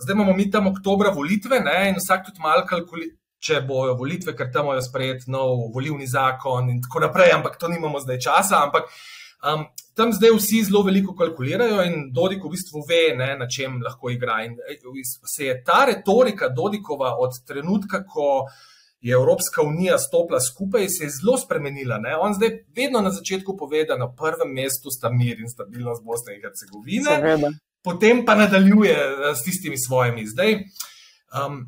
[0.03, 3.15] zdaj imamo mi tam oktobra volitve ne, in vsak tudi malo kalkulira.
[3.45, 7.69] Če bojo volitve, ker tam bojo sprejeti nov volivni zakon, in tako naprej, ampak to
[7.69, 8.63] nimamo zdaj časa.
[8.65, 8.87] Ampak
[9.45, 13.77] um, tam zdaj vsi zelo veliko kalkulirajo, in Dodik v bistvu ve, ne, na čem
[13.85, 14.41] lahko igra.
[14.47, 14.57] In
[15.05, 18.63] se je ta retorika Dodikova od trenutka, ko uh,
[19.05, 21.97] je Evropska unija stopila skupaj, se je zelo spremenila.
[21.97, 22.15] Ne?
[22.17, 26.33] On zdaj vedno na začetku pove, da na prvem mestu sta mir in stabilnost Bosne
[26.35, 27.51] in Hercegovine, Seveda.
[27.83, 30.25] potem pa nadaljuje eh, s tistimi svojimi.
[30.27, 30.53] Zdaj,
[31.37, 31.61] um,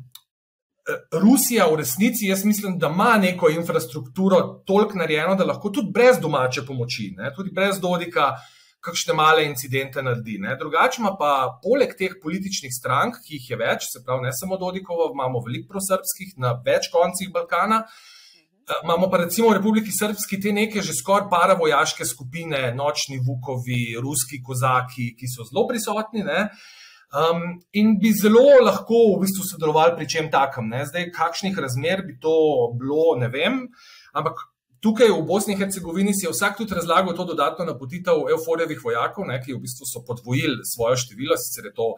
[1.12, 6.18] Rusija v resnici, jaz mislim, da ima neko infrastrukturo toliko narejeno, da lahko tudi brez
[6.18, 7.30] domače pomoči, ne?
[7.36, 8.32] tudi brez Dodika
[8.84, 10.38] kakšne male incidente naredi.
[10.42, 10.54] Ne.
[10.58, 15.10] Drugače pa, poleg teh političnih strank, ki jih je več, se pravi, ne samo Dodikovo,
[15.14, 17.84] imamo veliko prosrpskih na več koncih Balkana.
[18.68, 23.96] Eh, imamo pa recimo v Republiki Srpski te neke že skoraj paravojaške skupine, nočni vukovi,
[23.96, 26.24] ruski kozaki, ki so zelo prisotni
[27.16, 30.68] um, in bi zelo lahko v bistvu sodelovali pri čem takem.
[30.68, 30.84] Ne?
[30.86, 32.36] Zdaj, kakšnih razmer bi to
[32.78, 33.64] bilo, ne vem,
[34.12, 34.47] ampak
[34.80, 39.26] Tukaj v Bosni in Hercegovini si je vsak tudi razlagal to dodatno napotitev euforijevih vojakov,
[39.26, 41.88] ne, ki v bistvu so podvojili svoje število, sicer je to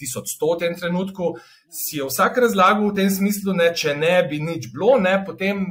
[0.00, 1.38] 1100 v tem trenutku.
[1.72, 5.64] Si je vsak razlagal v tem smislu, da če ne bi nič bilo, ne, potem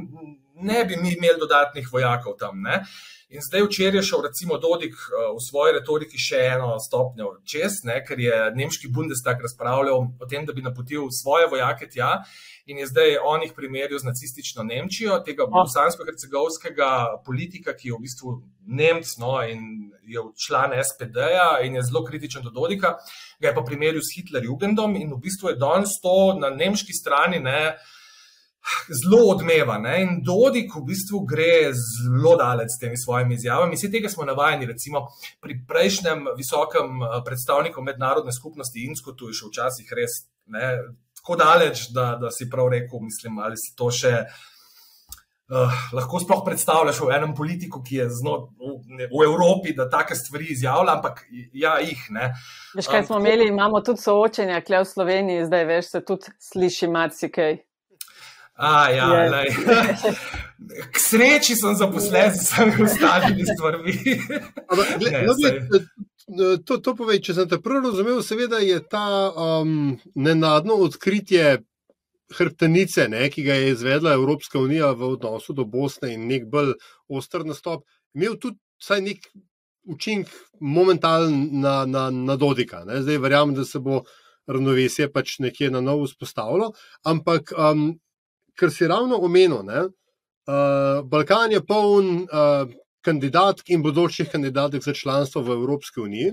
[0.58, 2.58] ne bi mi imeli dodatnih vojakov tam.
[2.62, 2.82] Ne.
[3.28, 8.00] In zdaj včeraj je šel, recimo, Dodik v svoji retoriki še eno stopnjo čez, ne,
[8.00, 12.22] ker je nemški Bundestag razpravljal o tem, da bi napotil svoje vojake tja
[12.68, 16.90] in je zdaj on jih primerjal z nacistično Nemčijo, tega bosansko-hercegovskega
[17.26, 18.34] politika, ki je v bistvu
[18.68, 22.96] Nemc no, in je član SPD-ja in je zelo kritičen do Dodika,
[23.40, 27.40] ga je pa primerjal s Hitler-Jugendom in v bistvu je danes to na nemški strani
[27.40, 27.78] ne
[29.00, 29.78] zelo odmeva.
[29.78, 30.02] Ne?
[30.02, 33.76] In Dodik v bistvu gre zelo daleč s temi svojimi izjavami.
[33.76, 35.06] Vse tega smo navajeni, recimo
[35.40, 40.72] pri prejšnjem visokem eh, predstavniku mednarodne skupnosti Insko, tu je še včasih res ne,
[41.28, 44.24] tako daleč, da, da si prav rekel, mislim, ali si to še.
[45.48, 50.12] Uh, lahko sploh predstavljaš v enem politiku, ki je zno, v, v Evropi, da take
[50.16, 51.22] stvari izjavlja, ampak
[51.56, 52.34] ja, jih ne.
[52.76, 56.34] Veš, kaj smo um, imeli, imamo tudi soočenja, kle v Sloveniji, zdaj veš, se tudi
[56.50, 57.56] sliši marsikaj.
[58.60, 59.08] A, ja,
[60.92, 63.96] K sreči sem zaposlen z vsemi ostalimi stvarmi.
[66.28, 71.62] To, to povej, če sem te prav razumel, seveda je ta um, nenadno odkritje
[72.36, 76.74] hrbtenice, ne, ki ga je izvedla Evropska unija v odnosu do Bosne in nek bolj
[77.08, 79.24] ostr nastop, imel tudi vsaj nek
[79.88, 80.28] učinek
[80.60, 82.82] momentalno na, na, na Dodika.
[82.84, 83.00] Ne.
[83.02, 84.02] Zdaj verjamem, da se bo
[84.48, 86.74] ravnovesje pač nekje na novo vzpostavilo,
[87.08, 87.94] ampak um,
[88.58, 92.68] kar si ravno omenil, ne, uh, Balkan je poln uh,
[93.08, 96.32] kandidatk in bodočih kandidatk za članstvo v Evropski uniji.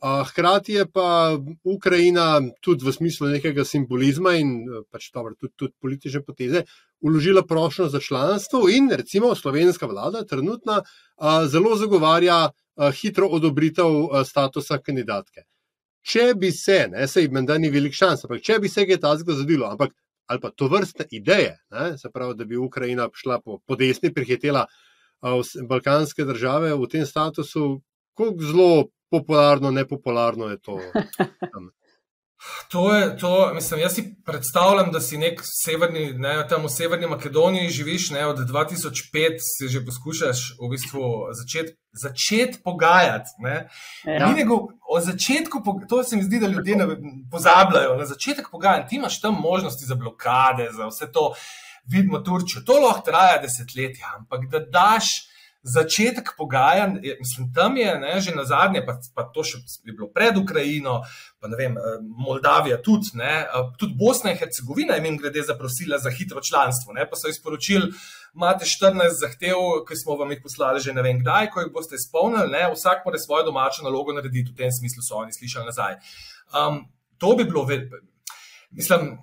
[0.00, 4.52] Hkrati je pa Ukrajina tudi v smislu nekega simbolizma in
[4.90, 6.62] pač dobro, tudi, tudi politične poteze
[7.02, 12.50] uložila prošlo za članstvo, in recimo slovenska vlada trenutno uh, zelo zagovarja
[12.94, 15.42] hitro odobritev statusa kandidatke.
[16.06, 19.00] Če bi se, ne se jim da ni velik šans, ampak če bi se kaj
[19.02, 19.92] takega zgodilo, ampak
[20.28, 24.12] ali pa to vrste ideje, ne, se pravi, da bi Ukrajina šla po, po desni,
[24.14, 24.66] prihitela
[25.68, 27.80] balkanske države v tem statusu,
[28.14, 30.78] kako zelo popularno, nepopularno je to.
[32.70, 37.06] To je to, mislim, jaz si predstavljam, da si nek severni, ne, tam v Severni
[37.06, 41.02] Makedoniji živiš, ne, od 2005 si že poskušaš v bistvu
[41.34, 43.30] začeti začet pogajati.
[43.38, 43.68] Ne.
[44.04, 44.30] Ja.
[44.32, 44.54] Nego,
[44.88, 46.86] o začetku, to se mi zdi, da ljudje ne
[47.30, 47.96] pozabljajo.
[47.96, 51.32] Na začetek pogajanj ti imaš tam možnosti za blokade, za vse to,
[51.88, 52.62] vidimo Turčijo.
[52.66, 55.28] To lahko traja desetletja, ampak da daš
[55.62, 60.06] začetek pogajanj, mislim, tam je ne, že na zadnje, pa, pa to še je bilo
[60.14, 61.00] pred Ukrajino,
[61.42, 65.42] pa ne vem, eh, Moldavija tudi, ne, eh, tudi Bosna in Hercegovina je jim grede
[65.42, 67.90] zaprosila za hitro članstvo, ne, pa so izporočili,
[68.34, 71.98] imate 14 zahtev, ki smo vam jih poslali že ne vem kdaj, ko jih boste
[71.98, 75.98] izpolnili, ne, vsak mora svojo domačo nalogo narediti, v tem smislu so oni slišali nazaj.
[76.54, 76.86] Um,
[77.18, 77.66] to bi bilo,
[78.70, 79.18] mislim,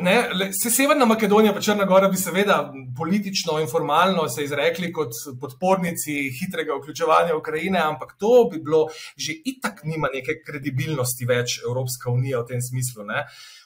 [0.00, 5.10] Ne, se Severna Makedonija in Črna Gora bi seveda politično in formalno se izrekli kot
[5.40, 12.10] podpornici hitrega vključevanja Ukrajine, ampak to bi bilo že itak nima neke kredibilnosti več Evropska
[12.10, 13.04] unija v tem smislu.
[13.04, 13.24] Ne.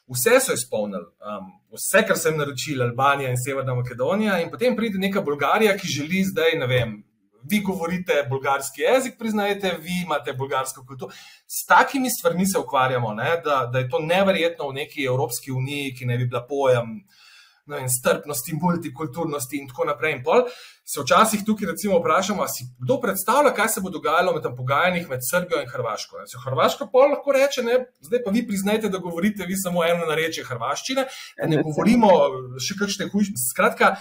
[0.09, 4.99] Vse so izpolnili, um, vse, kar sem naročil, Albanija in Severna Makedonija, in potem pride
[4.99, 6.97] neka Bolgarija, ki želi zdaj, ne vem,
[7.51, 11.13] vi govorite bolgarski jezik, priznajete, vi imate bolgarsko kulturo.
[11.47, 16.07] S takimi stvarmi se ukvarjamo, da, da je to neverjetno v neki Evropski uniji, ki
[16.07, 17.03] ne bi bila pojem
[17.67, 20.17] vem, strpnosti, multikulturnosti in tako naprej.
[20.17, 20.45] In pol
[20.85, 25.23] se včasih tukaj recimo vprašamo, si kdo predstavlja, kaj se bo dogajalo med pogajanjih med
[25.31, 26.25] Srbijo in Hrvaško.
[26.27, 30.07] Se Hrvaška pol lahko reče, ne, zdaj pa vi priznajte, da govorite vi samo eno
[30.11, 31.07] narečje hrvaščine,
[31.49, 32.11] ne govorimo
[32.61, 33.37] še kakšne hujše.
[33.51, 33.97] Skratka.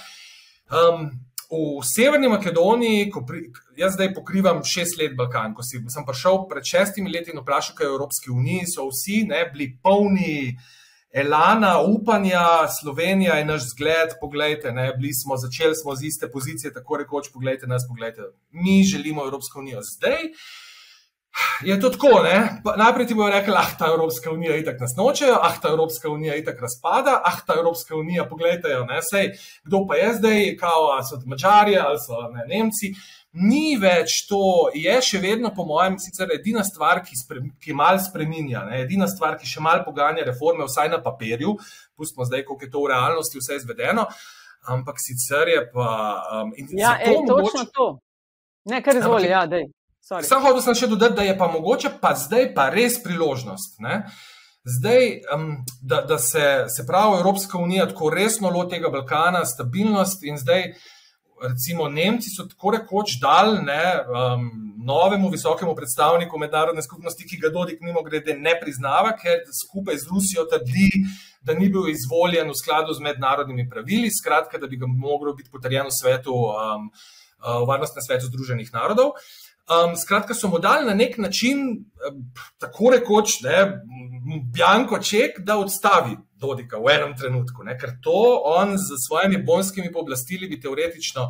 [0.72, 1.12] Um,
[1.52, 3.44] v Severni Makedoniji, ko pri,
[3.76, 7.76] jaz zdaj pokrivam šest let Balkan, ko si, sem prišel pred šestimi leti in vprašal,
[7.76, 10.56] kaj je v Evropski uniji, so vsi ne, bili polni
[11.12, 16.72] elana, upanja, Slovenija je naš zgled, poglejte, ne, bili smo, začeli smo z iste pozicije,
[16.74, 20.32] tako rekoč, poglejte nas, poglejte, mi želimo Evropsko unijo zdaj.
[21.64, 22.62] Je to tako, ne?
[22.78, 26.36] Najprej ti bo rekel, ah, ta Evropska unija itak nas noče, ah, ta Evropska unija
[26.36, 29.32] itak razpada, ah, ta Evropska unija, pogledajte jo, ne, sej,
[29.64, 32.94] kdo pa je zdaj, kao, so Mačari ali so ne, Nemci.
[33.34, 38.02] Ni več to, je še vedno, po mojem, sicer edina stvar, ki, spre, ki mal
[38.04, 38.82] spreminja, ne?
[38.84, 41.56] edina stvar, ki še mal poganja reforme, vsaj na papirju,
[41.96, 44.04] pustimo zdaj, koliko je to v realnosti vse izvedeno,
[44.68, 45.92] ampak sicer je pa.
[46.42, 47.70] Um, ja, ej, točno mogoče...
[47.72, 47.88] to.
[48.68, 49.70] Ne, kar izvoli, ja, dej.
[50.02, 53.78] Sam hotel sem še dodati, da je pa mogoče pa zdaj pa res priložnost.
[53.86, 54.02] Ne?
[54.66, 60.26] Zdaj, um, da, da se, se pravi Evropska unija tako resno loti tega Balkana, stabilnost
[60.26, 60.68] in zdaj,
[61.42, 64.50] recimo, Nemci so tako rekoč dal ne, um,
[64.86, 70.10] novemu visokemu predstavniku mednarodne skupnosti, ki ga Dodik mimo grede ne priznava, ker skupaj z
[70.10, 71.06] Rusijo trdi,
[71.42, 75.50] da ni bil izvoljen v skladu z mednarodnimi pravili, skratka, da bi ga moglo biti
[75.54, 76.38] potrjeno svetu.
[76.54, 76.90] Um,
[77.42, 79.18] v Varnostnem svetu Združenih narodov.
[79.70, 81.86] Um, skratka, so mu dali na nek način,
[82.60, 83.82] tako rekoč, ne,
[84.54, 89.92] bjanko ček, da odstavi Dodika v enem trenutku, ne, ker to on z svojimi bonskimi
[89.94, 91.30] pooblastili bi teoretično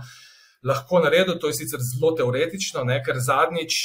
[0.63, 1.39] lahko naredil.
[1.39, 3.77] To je sicer zelo teoretično, ne, ker zadnjič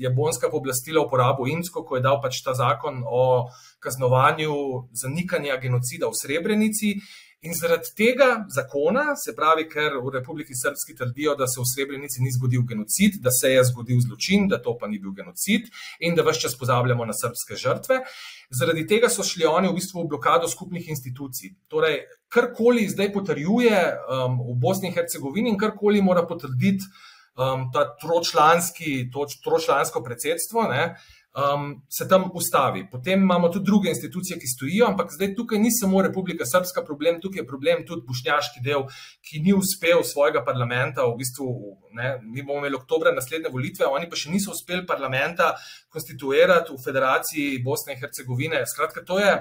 [0.00, 3.48] je bonska pooblastila uporabil Insko, ko je dal pač ta zakon o
[3.80, 4.54] kaznovanju
[4.92, 6.94] zanikanja genocida v Srebrenici.
[7.44, 12.22] In zaradi tega zakona, se pravi, ker v Republiki Srpski trdijo, da se v Srebrenici
[12.24, 15.68] ni zgodil genocid, da se je zgodil zločin, da to pa ni bil genocid
[16.00, 18.00] in da vse čas pozabljamo na srpske žrtve,
[18.48, 21.52] zaradi tega so šli oni v bistvu v blokado skupnih institucij.
[21.68, 22.00] Torej,
[22.32, 26.88] karkoli zdaj potrjuje um, v Bosni in Hercegovini in karkoli mora potrditi
[27.36, 30.64] um, ta tročlanski, to, tročlansko predsedstvo.
[30.72, 30.94] Ne,
[31.34, 32.86] um, se tam ustavi.
[32.90, 37.20] Potem imamo tudi druge institucije, ki stojijo, ampak zdaj tukaj ni samo Republika Srpska problem,
[37.20, 38.86] tukaj je problem tudi Bošnjaški del,
[39.22, 41.06] ki ni uspel svojega parlamenta.
[41.10, 41.50] V bistvu,
[41.98, 45.54] ne, mi bomo imeli oktober naslednje volitve, oni pa še niso uspeli parlamenta
[45.90, 48.66] konstituirati v Federaciji Bosne in Hercegovine.
[48.66, 49.38] Skratka, to je.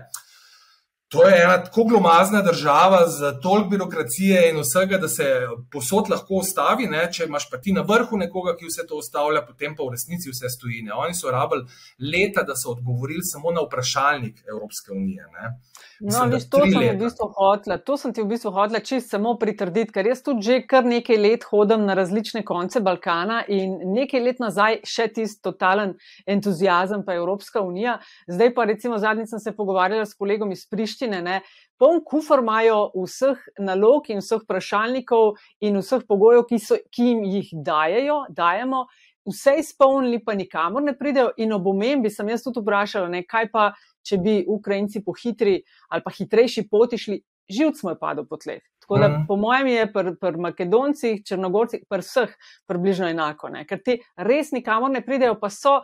[1.13, 5.25] To je ena tako glomazna država z toliko birokracije in vsega, da se
[5.71, 6.87] posod lahko ustavi.
[6.89, 7.05] Ne?
[7.13, 10.33] Če imaš pa ti na vrhu nekoga, ki vse to ustavlja, potem pa v resnici
[10.33, 10.81] vse stoji.
[10.87, 10.95] Ne?
[11.05, 11.67] Oni so rabili
[12.13, 15.29] leta, da so odgovorili samo na vprašalnik Evropske unije.
[15.37, 15.53] Ne?
[15.99, 19.35] No, viš, to, sem v bistvu hotla, to sem ti v bistvu hotla čist samo
[19.39, 24.23] pritrditi, ker jaz tudi že kar nekaj let hodim na različne konce Balkana in nekaj
[24.25, 25.93] let nazaj še tisti totalen
[26.27, 27.99] entuzijazem pa Evropska unija.
[28.27, 31.39] Zdaj pa recimo zadnjič sem se pogovarjala s kolegom iz Prištine, ne,
[31.79, 37.25] poln kufr imajo vseh nalog in vseh vprašalnikov in vseh pogojev, ki, so, ki jim
[37.27, 38.85] jih dajejo, dajemo.
[39.23, 43.47] Vse izpolnili, pa nikamor ne pridejo, in ob omembi sem jaz tudi vprašala, ne, kaj
[43.53, 43.69] pa
[44.03, 48.39] če bi Ukrajinci po hitri ali pa hitrejši poti šli, živc mu je padel po
[48.41, 48.59] tleh.
[48.83, 49.27] Tako da, mm.
[49.27, 52.33] po mojem, je pri pr Makedoncih, Črnogorcih, pri vseh
[52.67, 53.63] približno enako, ne?
[53.67, 55.79] ker ti res nikamor ne pridejo, pa so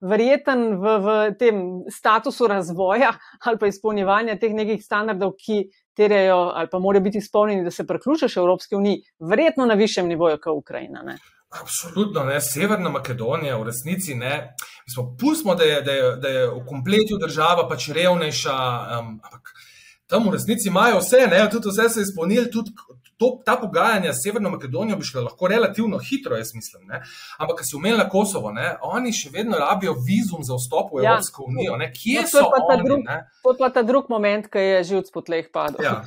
[0.00, 5.64] verjeten v, v tem statusu razvoja ali pa izpolnjevanja teh nekih standardov, ki
[5.96, 10.38] terjajo ali pa morajo biti izpolnjeni, da se priključiš Evropski uniji, verjetno na višjem nivoju
[10.42, 11.02] kot Ukrajina.
[11.02, 11.16] Ne?
[11.60, 12.40] Absolutno, ne.
[12.40, 14.54] Severna Makedonija v resnici ne.
[15.20, 18.56] Pustimo, da je, da, je, da je v kompletu država pač revnejša,
[18.98, 19.52] um, ampak
[20.06, 22.74] tam v resnici imajo vse, ne, tudi vse so izpolnili, tudi
[23.16, 26.86] to, ta pogajanja s Severno Makedonijo bi šla lahko relativno hitro, jaz mislim.
[26.86, 27.02] Ne.
[27.38, 31.14] Ampak, ki si umenila Kosovo, ne, oni še vedno rabijo vizum za vstop v ja.
[31.14, 31.78] Evropsko unijo.
[31.80, 31.90] Ne.
[31.96, 32.84] Kje no, so oni?
[32.84, 33.08] Drug,
[33.42, 35.84] to je pa ta drug moment, ki je živc po tleh padel.
[35.84, 35.98] Ja.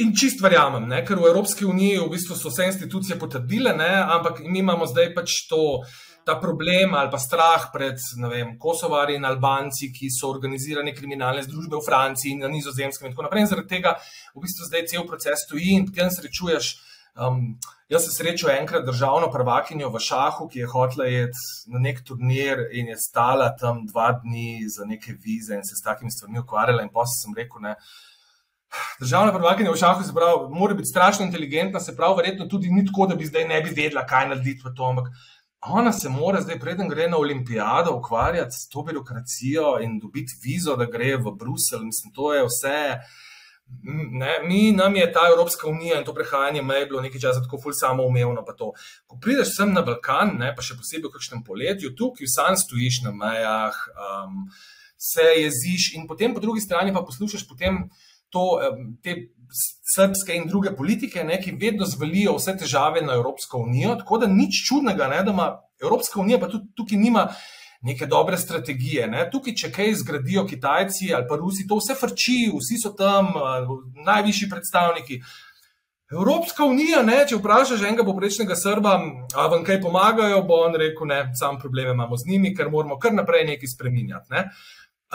[0.00, 1.02] In čist verjamem, ne?
[1.04, 3.90] ker v Evropski uniji v bistvu so vse institucije potrdile, ne?
[4.00, 5.82] ampak mi imamo zdaj pač to,
[6.26, 11.78] ta problem ali pa strah pred vem, Kosovari in Albanci, ki so organizirane kriminalne združbe
[11.78, 13.44] v Franciji in na Nizozemskem in tako naprej.
[13.44, 13.94] In zaradi tega
[14.34, 16.72] v bistvu zdaj cel proces stoji in potem srečuješ.
[17.16, 17.54] Um,
[17.88, 22.66] jaz sem srečal enkrat državno prvakinjo v Šahu, ki je hotela iti na nek turnir
[22.74, 26.82] in je stala tam dva dni za neke vize in se s takimi stvarmi ukvarjala.
[26.82, 27.76] In pa sem rekel, ne.
[29.00, 33.06] Državna prvakinja v šahu pravi, mora biti strašno inteligentna, se pravi, verjetno tudi ni tako,
[33.06, 34.98] da bi zdaj ne bi vedela, kaj narediti v tom.
[34.98, 35.14] Ampak
[35.60, 40.76] ona se mora zdaj, preden gre na olimpijado, ukvarjati s to birokracijo in dobiti vizo,
[40.76, 41.84] da gre v Bruselj.
[41.84, 42.78] Mislim, to je vse.
[44.12, 47.58] Ne, mi, nam je ta Evropska unija in to prehajanje meje bilo nekaj časa tako
[47.62, 48.44] ful samoumevno.
[49.06, 53.02] Ko prideš sem na Balkan, ne, pa še posebej v kakšnem poletju, tukaj sam stojiš
[53.08, 54.44] na mejah, um,
[54.96, 57.88] se jeziš in potem po drugi strani pa poslušaš potem
[58.30, 58.46] to,
[59.02, 59.16] te
[59.94, 63.94] srpske in druge politike, ne, ki vedno zvalijo vse težave na Evropsko unijo.
[64.00, 65.48] Tako da nič čudnega, ne, da ima
[65.82, 67.28] Evropska unija, pa tudi tukaj nima
[67.86, 69.06] neke dobre strategije.
[69.06, 69.26] Ne.
[69.32, 73.34] Tukaj, če kaj zgradijo Kitajci ali pa Rusi, to vse frči, vsi so tam,
[74.06, 75.20] najvišji predstavniki.
[76.12, 78.92] Evropska unija, ne, če vprašaš enega poprečnega Srba,
[79.34, 82.98] a vam kaj pomagajo, bo on rekel: ne, sam probleme imamo z njimi, ker moramo
[83.02, 84.30] kar naprej nekaj spreminjati.
[84.30, 84.44] Ne.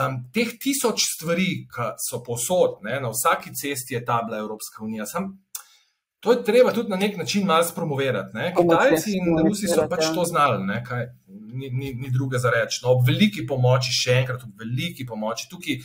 [0.02, 4.84] Um, teh tisoč stvari, ki so posod, ne, na vsaki cesti je ta bila Evropska
[4.84, 5.06] unija.
[5.06, 5.34] Sam,
[6.22, 8.54] to je treba tudi na nek način malo spromovirati.
[8.58, 10.14] Kitajci in Rusi so pač ja.
[10.14, 11.08] to znali, ne, kaj,
[11.54, 12.82] ni, ni, ni druge za reči.
[12.84, 15.50] No, ob veliki pomoči, še enkrat, ob veliki pomoči.
[15.50, 15.82] Tukaj,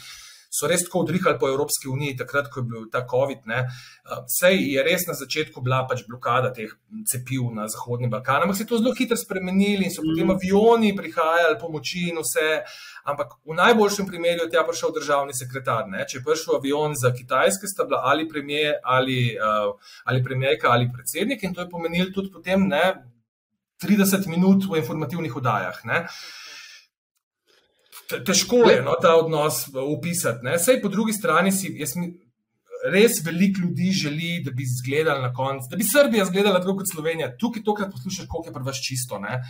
[0.56, 3.44] so res tako odrihali po Evropski uniji, takrat, ko je bil ta COVID.
[3.46, 6.72] Vse uh, je res na začetku bila pač blokada teh
[7.10, 10.12] cepiv na Zahodni Balkan, ampak se je to zelo hitro spremenili in so mm.
[10.12, 12.62] potem avioni prihajali pomoči in vse.
[13.06, 15.84] Ampak v najboljšem primeru je tja prišel državni sekretar.
[15.90, 16.06] Ne?
[16.08, 20.90] Če je prišel avion za Kitajske, sta bila ali premijer, ali, uh, ali premijerka, ali
[20.92, 22.86] predsednik, in to je pomenilo tudi potem ne,
[23.82, 25.84] 30 minut v informativnih oddajah.
[25.84, 26.06] Ne?
[28.06, 30.46] Težko je no, ta odnos opisati.
[30.62, 32.12] Sej po drugi strani si, jaz mi,
[32.92, 36.92] res veliko ljudi želi, da bi izgledali na koncu, da bi Srbija izgledala tako kot
[36.92, 37.32] Slovenija.
[37.38, 39.18] Tukaj tokrat poslušaš, koliko je pri vas čisto.
[39.18, 39.40] Ne?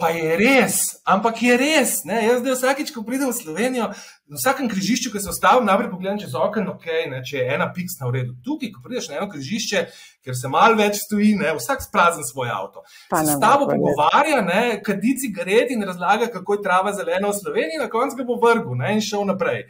[0.00, 1.98] Pa je res, ampak je res.
[2.08, 2.22] Ne?
[2.24, 3.90] Jaz zdaj vsakič, ko pridem v Slovenijo,
[4.30, 7.66] na vsakem križišču, ki se ostavim, najprej pogledam čez okno, okay, ne, če je ena
[7.74, 8.34] piksna v redu.
[8.46, 9.84] Tukaj, ko prideš na eno križišče,
[10.24, 12.84] ker se malo več stoji, ne, vsak sprazen svoj avto.
[13.12, 14.40] Pa se s tabo pogovarja,
[14.86, 18.78] kadi cigaret in razlaga, kako je trava zelena v Sloveniji, na koncu ga bo vrgel
[18.80, 19.66] ne, in šel naprej.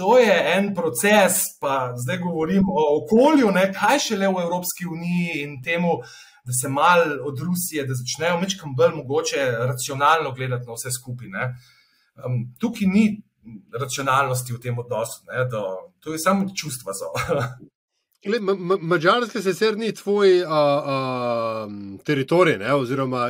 [0.00, 5.42] To je en proces, pa zdaj govorim o okolju, ne, kaj šele v Evropski uniji
[5.44, 6.00] in temu
[6.44, 11.28] da se mal od Rusije, da začnejo mečkam bolj mogoče racionalno gledati na vse skupaj.
[12.26, 13.22] Um, tukaj ni
[13.80, 15.62] racionalnosti v tem odnosu, ne, do,
[16.00, 16.92] to je samo čustva.
[18.80, 21.68] Mačarska se sicer ni tvoj a, a,
[22.04, 23.26] teritorij, ne, oziroma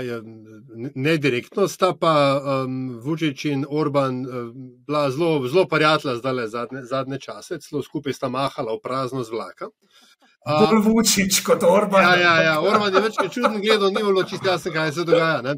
[0.94, 4.24] ne direktno, sta pa um, Vučić in Orban
[4.86, 9.30] bila zelo, zelo prijatelja zdaj zadnje, zadnje čase, celo skupaj sta mahala v prazno z
[9.30, 9.72] vlaka.
[10.42, 12.02] Bolj vučič kot Orban.
[12.02, 12.54] Ja, ja, ja.
[12.60, 15.54] Orban je več kot čudno gledal, ni bilo čisto jasno, kaj se dogaja.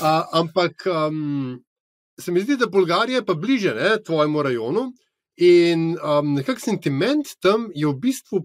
[0.00, 0.12] A,
[0.42, 1.56] ampak um,
[2.20, 4.90] se mi zdi, da Bolgarija je pa bliže ne, tvojemu rajonu
[5.36, 8.42] in um, nekak sentiment tam je v bistvu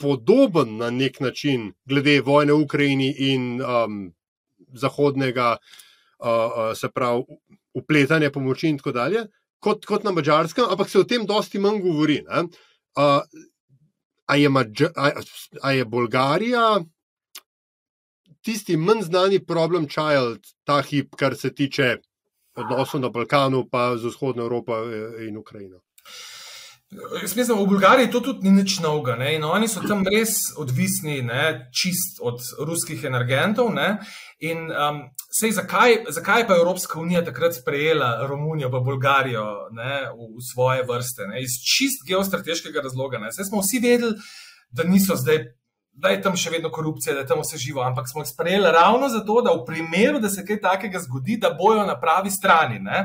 [0.00, 4.02] podoben na nek način, glede vojne v Ukrajini in um,
[4.74, 7.24] zahodnega, uh, uh, se pravi,
[7.78, 9.24] upletanja pomoči in tako dalje,
[9.62, 12.18] kot, kot na mačarskem, ampak se o tem dosti manj govori.
[12.28, 13.22] Uh,
[14.36, 15.10] je, Mađa, a,
[15.62, 16.80] a je Bolgarija
[18.42, 21.96] tisti manj znani problem child, ta hip, kar se tiče
[22.54, 25.80] odnosov na Balkanu, pa z vzhodno Evropo eh, in Ukrajino?
[27.22, 29.16] Jaz mislim, v Bolgariji to tudi ni nič novega.
[29.48, 33.70] Oni so tam res odvisni, ne, čist od ruskih energentov.
[33.72, 33.96] Ne,
[34.44, 34.98] in um,
[35.32, 40.44] sej, zakaj, zakaj pa je Evropska unija takrat sprejela Romunijo in Bolgarijo ne, v, v
[40.52, 41.30] svoje vrste?
[41.32, 43.24] Ne, iz čist geostrateškega razloga.
[43.32, 44.14] Sej smo vsi vedeli,
[44.70, 45.46] da niso zdaj.
[45.92, 48.70] Da je tam še vedno korupcija, da je tam vse živo, ampak smo jih sprejeli
[48.72, 52.78] ravno zato, da v primeru, da se kaj takega zgodi, da bojo na pravi strani.
[52.80, 53.02] Ne?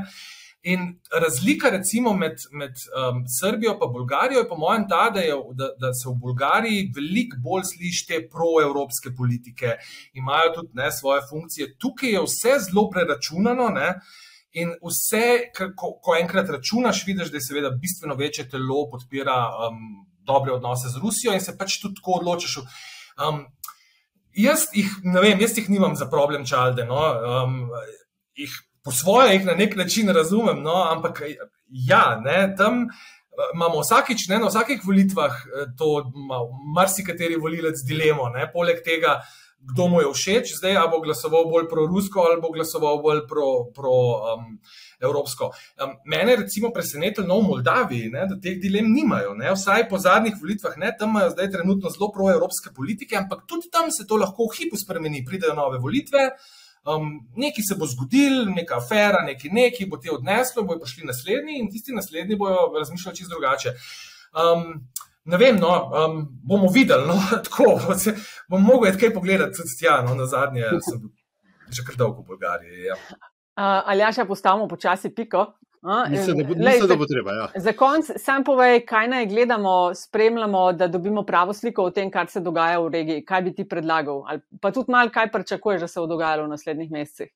[0.67, 0.81] In
[1.23, 5.69] razlika, recimo, med, med um, Srbijo in Bolgarijo je, po mojem, ta, da, je, da,
[5.79, 9.77] da se v Bolgariji veliko bolj sliši te proevropske politike,
[10.13, 11.75] imajo tudi ne, svoje funkcije.
[11.79, 13.69] Tukaj je vse zelo preračunano.
[13.75, 13.93] Ne,
[14.57, 19.81] In vse, ko, ko enkrat računaš, vidiš, da je seveda bistveno večje telo podpira um,
[20.25, 22.55] dobre odnose z Rusijo in se pač tudi tako odločiš.
[23.21, 23.43] Um,
[24.33, 26.87] jaz, jih, vem, jaz jih nimam za problem čalde.
[26.89, 26.97] No?
[27.43, 27.59] Um,
[28.39, 28.55] jih
[28.87, 31.21] po svoje jih na nek način razumem, no, ampak
[31.67, 32.87] ja, ne, tam
[33.53, 35.35] imamo vsakič, ne, na vsakih volitvah eh,
[35.77, 36.11] to
[36.75, 38.29] marsikateri volilec dilemo.
[38.31, 39.21] Ne, poleg tega,
[39.59, 45.45] kdo mu je všeč, zdaj ali bo glasoval bolj pro-rusko ali bo glasoval bolj pro-evropsko.
[45.49, 49.31] Pro, um, um, mene je recimo presenetilo v Moldaviji, ne, da teh dilem nimajo.
[49.35, 53.67] Ne, vsaj po zadnjih volitvah, ne, tam imajo zdaj trenutno zelo pro-evropske politike, ampak tudi
[53.67, 55.27] tam se to lahko v hipu spremeni.
[55.27, 60.11] Pridejo nove volitve, uh, Um, nekaj se bo zgodil, neka afera, nekaj, nekaj bo te
[60.13, 63.73] odneslo, bojo prišli naslednji in tisti naslednji bojo razmišljali čisto drugače.
[64.37, 64.87] Um,
[65.27, 67.19] ne vem, no, um, bomo videli, no,
[67.49, 67.75] tako
[68.49, 71.09] bom mogel kaj pogledati, tudi tja, no, na zadnje, sem
[71.67, 72.85] že kar dolgo v Bolgariji.
[72.87, 72.95] Ja.
[73.57, 75.43] Uh, Ali ja, še postavimo počasi piko?
[76.09, 77.31] Mislim, da bo, mislim, da bo treba.
[77.31, 77.47] Ja.
[77.55, 82.27] Za konec, sam povej, kaj naj gledamo, spremljamo, da dobimo pravo sliko o tem, kar
[82.27, 83.25] se dogaja v regiji.
[83.25, 84.23] Kaj bi ti predlagal?
[84.27, 87.31] Ali pa tudi malo, kaj pričakuješ, da se bo dogajalo v naslednjih mesecih?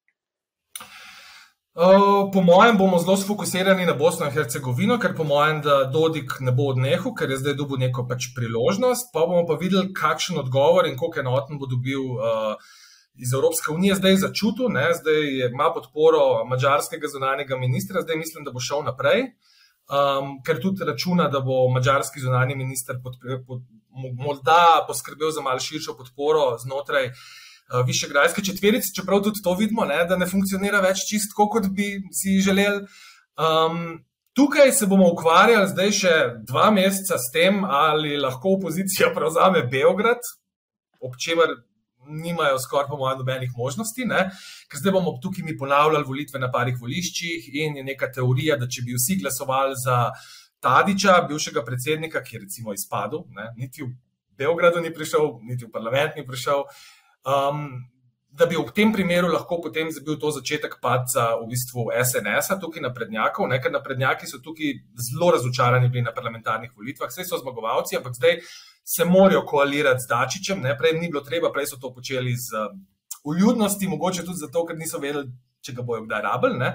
[1.72, 6.42] Uh, po mojem, bomo zelo fokusirani na Bosno in Hercegovino, ker po mojem, da Dodik
[6.44, 9.14] ne bo odnehal, ker je zdaj dobil neko pač priložnost.
[9.14, 12.04] Pa bomo pa videli, kakšen odgovor in koliko enoten bo dobil.
[12.20, 12.81] Uh,
[13.14, 18.52] iz Evropske unije zdaj začutil, ne, zdaj ima podporo mačarskega zunanjega ministra, zdaj mislim, da
[18.52, 19.24] bo šel naprej,
[19.92, 22.96] um, ker tudi računa, da bo mačarski zunanji minister
[24.26, 30.06] morda poskrbel za malo širšo podporo znotraj uh, Višegrajske četverice, čeprav tudi to vidimo, ne,
[30.06, 32.86] da ne funkcionira več čisto, kot bi si želeli.
[33.40, 36.12] Um, Tukaj se bomo ukvarjali zdaj še
[36.48, 40.24] dva meseca s tem, ali lahko opozicija prevzame Beograd,
[41.04, 41.52] ob čemer
[42.12, 44.28] nimajo skoraj, po mojem, nobenih možnosti, ne?
[44.70, 48.68] ker zdaj bomo tukaj mi ponavljali volitve na parih voliščih in je neka teorija, da
[48.68, 50.04] če bi vsi glasovali za
[50.62, 53.50] Tadiča, bivšega predsednika, ki je recimo izpadel, ne?
[53.58, 53.94] niti v
[54.38, 56.68] Beogradu ni prišel, niti v parlament ni prišel.
[57.26, 57.66] Um,
[58.32, 62.80] Da bi v tem primeru lahko potem bil to začetek padca v bistvu SNS-a, tukaj
[62.80, 63.58] na prednjakov, ne?
[63.60, 68.16] ker na prednjaki so tukaj zelo razočarani bili na parlamentarnih volitvah, vse so zmagovalci, ampak
[68.16, 68.40] zdaj
[68.84, 70.78] se morajo koalirati z Dačičem, ne?
[70.78, 72.86] prej ni bilo treba, prej so to počeli z um,
[73.24, 76.72] uljudnosti, mogoče tudi zato, ker niso vedeli, če ga bojo kdaj rabili.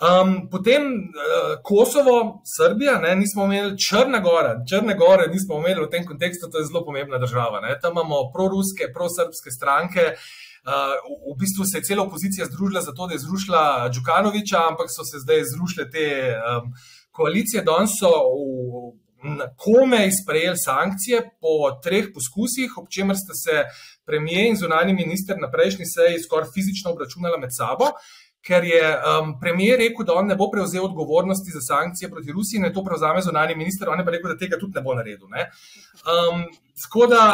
[0.00, 5.90] Um, potem uh, Kosovo, Srbija, ne, nismo imeli Črna Gora, Črne Gore nismo imeli v
[5.92, 7.60] tem kontekstu, to je zelo pomembna država.
[7.60, 7.76] Ne.
[7.82, 10.14] Tam imamo proruske, prosrbske stranke.
[10.60, 10.96] Uh,
[11.28, 15.20] v bistvu se je cela opozicija združila zato, da je zrušila Djukanoviča, ampak so se
[15.20, 16.72] zdaj zrušile te um,
[17.12, 17.62] koalicije.
[17.64, 19.09] Danes so na
[19.56, 23.64] kome izprejeli sankcije po treh poskusih, ob čemer sta se
[24.06, 27.92] premijer in zunani minister na prejšnji seji skoraj fizično obračunala med sabo
[28.46, 32.62] ker je um, premijer rekel, da on ne bo prevzel odgovornosti za sankcije proti Rusiji,
[32.62, 35.28] da to prevzame zunani minister, on je pa rekel, da tega tudi ne bo naredil.
[35.28, 36.46] Um,
[36.82, 37.26] tako da.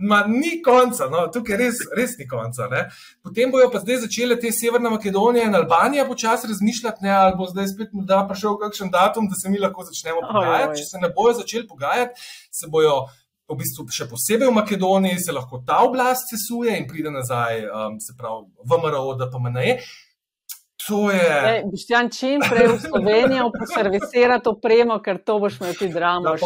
[0.00, 2.66] Ma, ni konca, no, tukaj res, res ni konca.
[2.72, 2.86] Ne.
[3.24, 7.48] Potem bojo pa zdaj začele te Severna Makedonija in Albanija počasi razmišljati, ne, ali bo
[7.50, 10.78] zdaj spet morda prišel kakšen datum, da se mi lahko začnemo pogajati.
[10.80, 13.02] Če se ne bojo začeli pogajati, se bojo
[13.50, 17.98] v bistvu še posebej v Makedoniji, se lahko ta oblast sesuje in pride nazaj, um,
[18.00, 19.80] se pravi, v MRO, da pa MNE.
[20.86, 21.62] To je.
[21.70, 26.36] Boštjan, čim prej v Slovenijo poservisirati opremo, ker to boš imel ti dramo.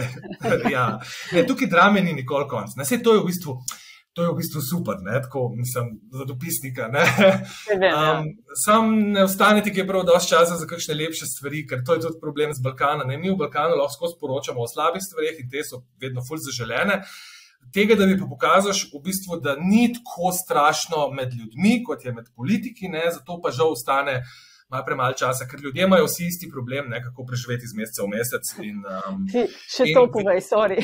[0.76, 0.86] ja.
[1.32, 2.76] ne, tukaj drame ni nikoli konc.
[2.76, 3.56] Ne, to, je v bistvu,
[4.12, 6.88] to je v bistvu super, ne, tako, mislim, za dopisnika.
[6.94, 7.04] Ne.
[7.72, 8.30] Um,
[8.64, 12.06] sam ne ostanete, ki je prav dosti časa za kakšne lepše stvari, ker to je
[12.06, 13.08] tudi problem z Balkana.
[13.08, 13.18] Ne.
[13.18, 17.02] Mi v Balkanu lahko sporočamo o slabih stvarih in te so vedno fulj zaželene.
[17.72, 22.12] Tega, da bi pa pokazal, v bistvu, da ni tako strašno med ljudmi, kot je
[22.12, 23.06] med politiki, ne?
[23.12, 24.22] zato pa žal ostane
[24.72, 27.02] malo premalo časa, ker ljudje imajo vsi isti problem, ne?
[27.04, 28.52] kako preživeti iz meseca v mesec.
[28.64, 29.44] In, um, Ti,
[29.76, 29.94] še in...
[29.96, 30.80] to povej, sorry.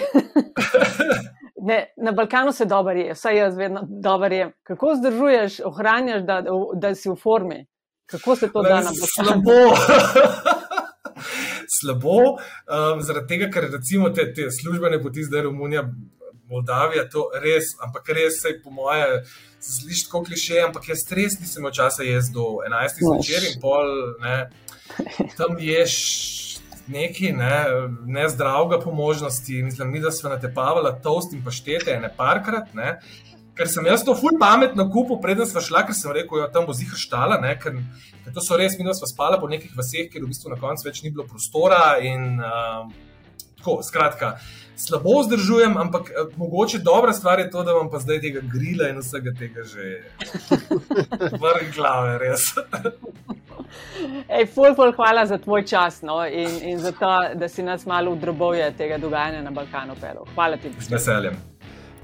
[1.70, 4.50] ne, na Balkanu se dobro je, vsaj jaz vedno dobro je.
[4.62, 6.42] Kako zdržuješ, ohranjaš, da,
[6.74, 7.64] da si v formi?
[8.08, 9.06] Kako se to da na Balkanu?
[9.16, 9.60] Slabo.
[11.78, 15.82] Slabo, um, zaradi tega, ker recimo te, te službene poti zdaj Romunija
[16.48, 19.22] Moldavija, to res, ampak res se po moje
[19.60, 23.02] sliši kot kliše, ampak jaz res nisem imel časa jesti do 11.
[23.04, 23.90] zvečer in pol,
[24.22, 24.36] ne,
[25.36, 25.96] tam ješ
[26.88, 27.56] neki ne,
[28.06, 29.62] ne zdravega po možnosti.
[29.62, 32.72] Mislim, mi da smo natepavala toast in paštete, ne parkrat.
[32.74, 32.94] Ne.
[33.58, 36.52] Ker sem jaz to ful pametno kupil, preden sem šla, ker sem rekel, da ja,
[36.54, 37.74] tam bo zihar štala, ne, ker,
[38.22, 40.86] ker to so res, mi smo spali po nekih vaseh, ker v bistvu na koncu
[40.86, 42.86] več ni bilo prostora in uh,
[43.58, 44.36] tako, skratka
[44.78, 48.88] slabo vzdržujem, ampak eh, mogoče dobra stvar je to, da vam pa zdaj tega grila
[48.88, 50.02] in vsega tega že
[51.42, 52.54] vrh glave, res.
[54.28, 56.22] Ej, ful, ful, hvala za tvoj čas no?
[56.26, 60.24] in, in za to, da si nas malo v drobovje tega dogajanja na Balkanu pelil.
[60.34, 60.72] Hvala ti.
[60.80, 61.36] Z veseljem.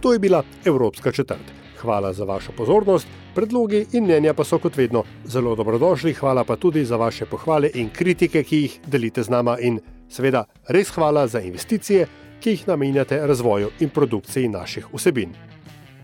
[0.00, 1.52] To je bila Evropska četrt.
[1.80, 6.12] Hvala za vašo pozornost, predlogi in mnenja pa so kot vedno zelo dobrodošli.
[6.12, 10.44] Hvala pa tudi za vaše pohvale in kritike, ki jih delite z nama in seveda
[10.68, 12.06] res hvala za investicije
[12.44, 15.32] ki jih namenjate razvoju in produkciji naših vsebin.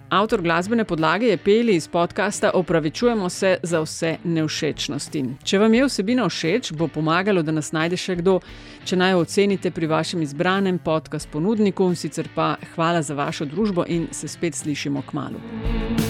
[0.09, 5.25] Avtor glasbene podlage je Peli iz podcasta Opravičujemo se za vse neušečnosti.
[5.45, 8.41] Če vam je vsebina všeč, bo pomagalo, da nas najde še kdo,
[8.85, 11.93] če naj jo ocenite pri vašem izbranem podcast ponudniku.
[11.95, 16.10] Sicer pa hvala za vašo družbo in se spet slišimo k malu.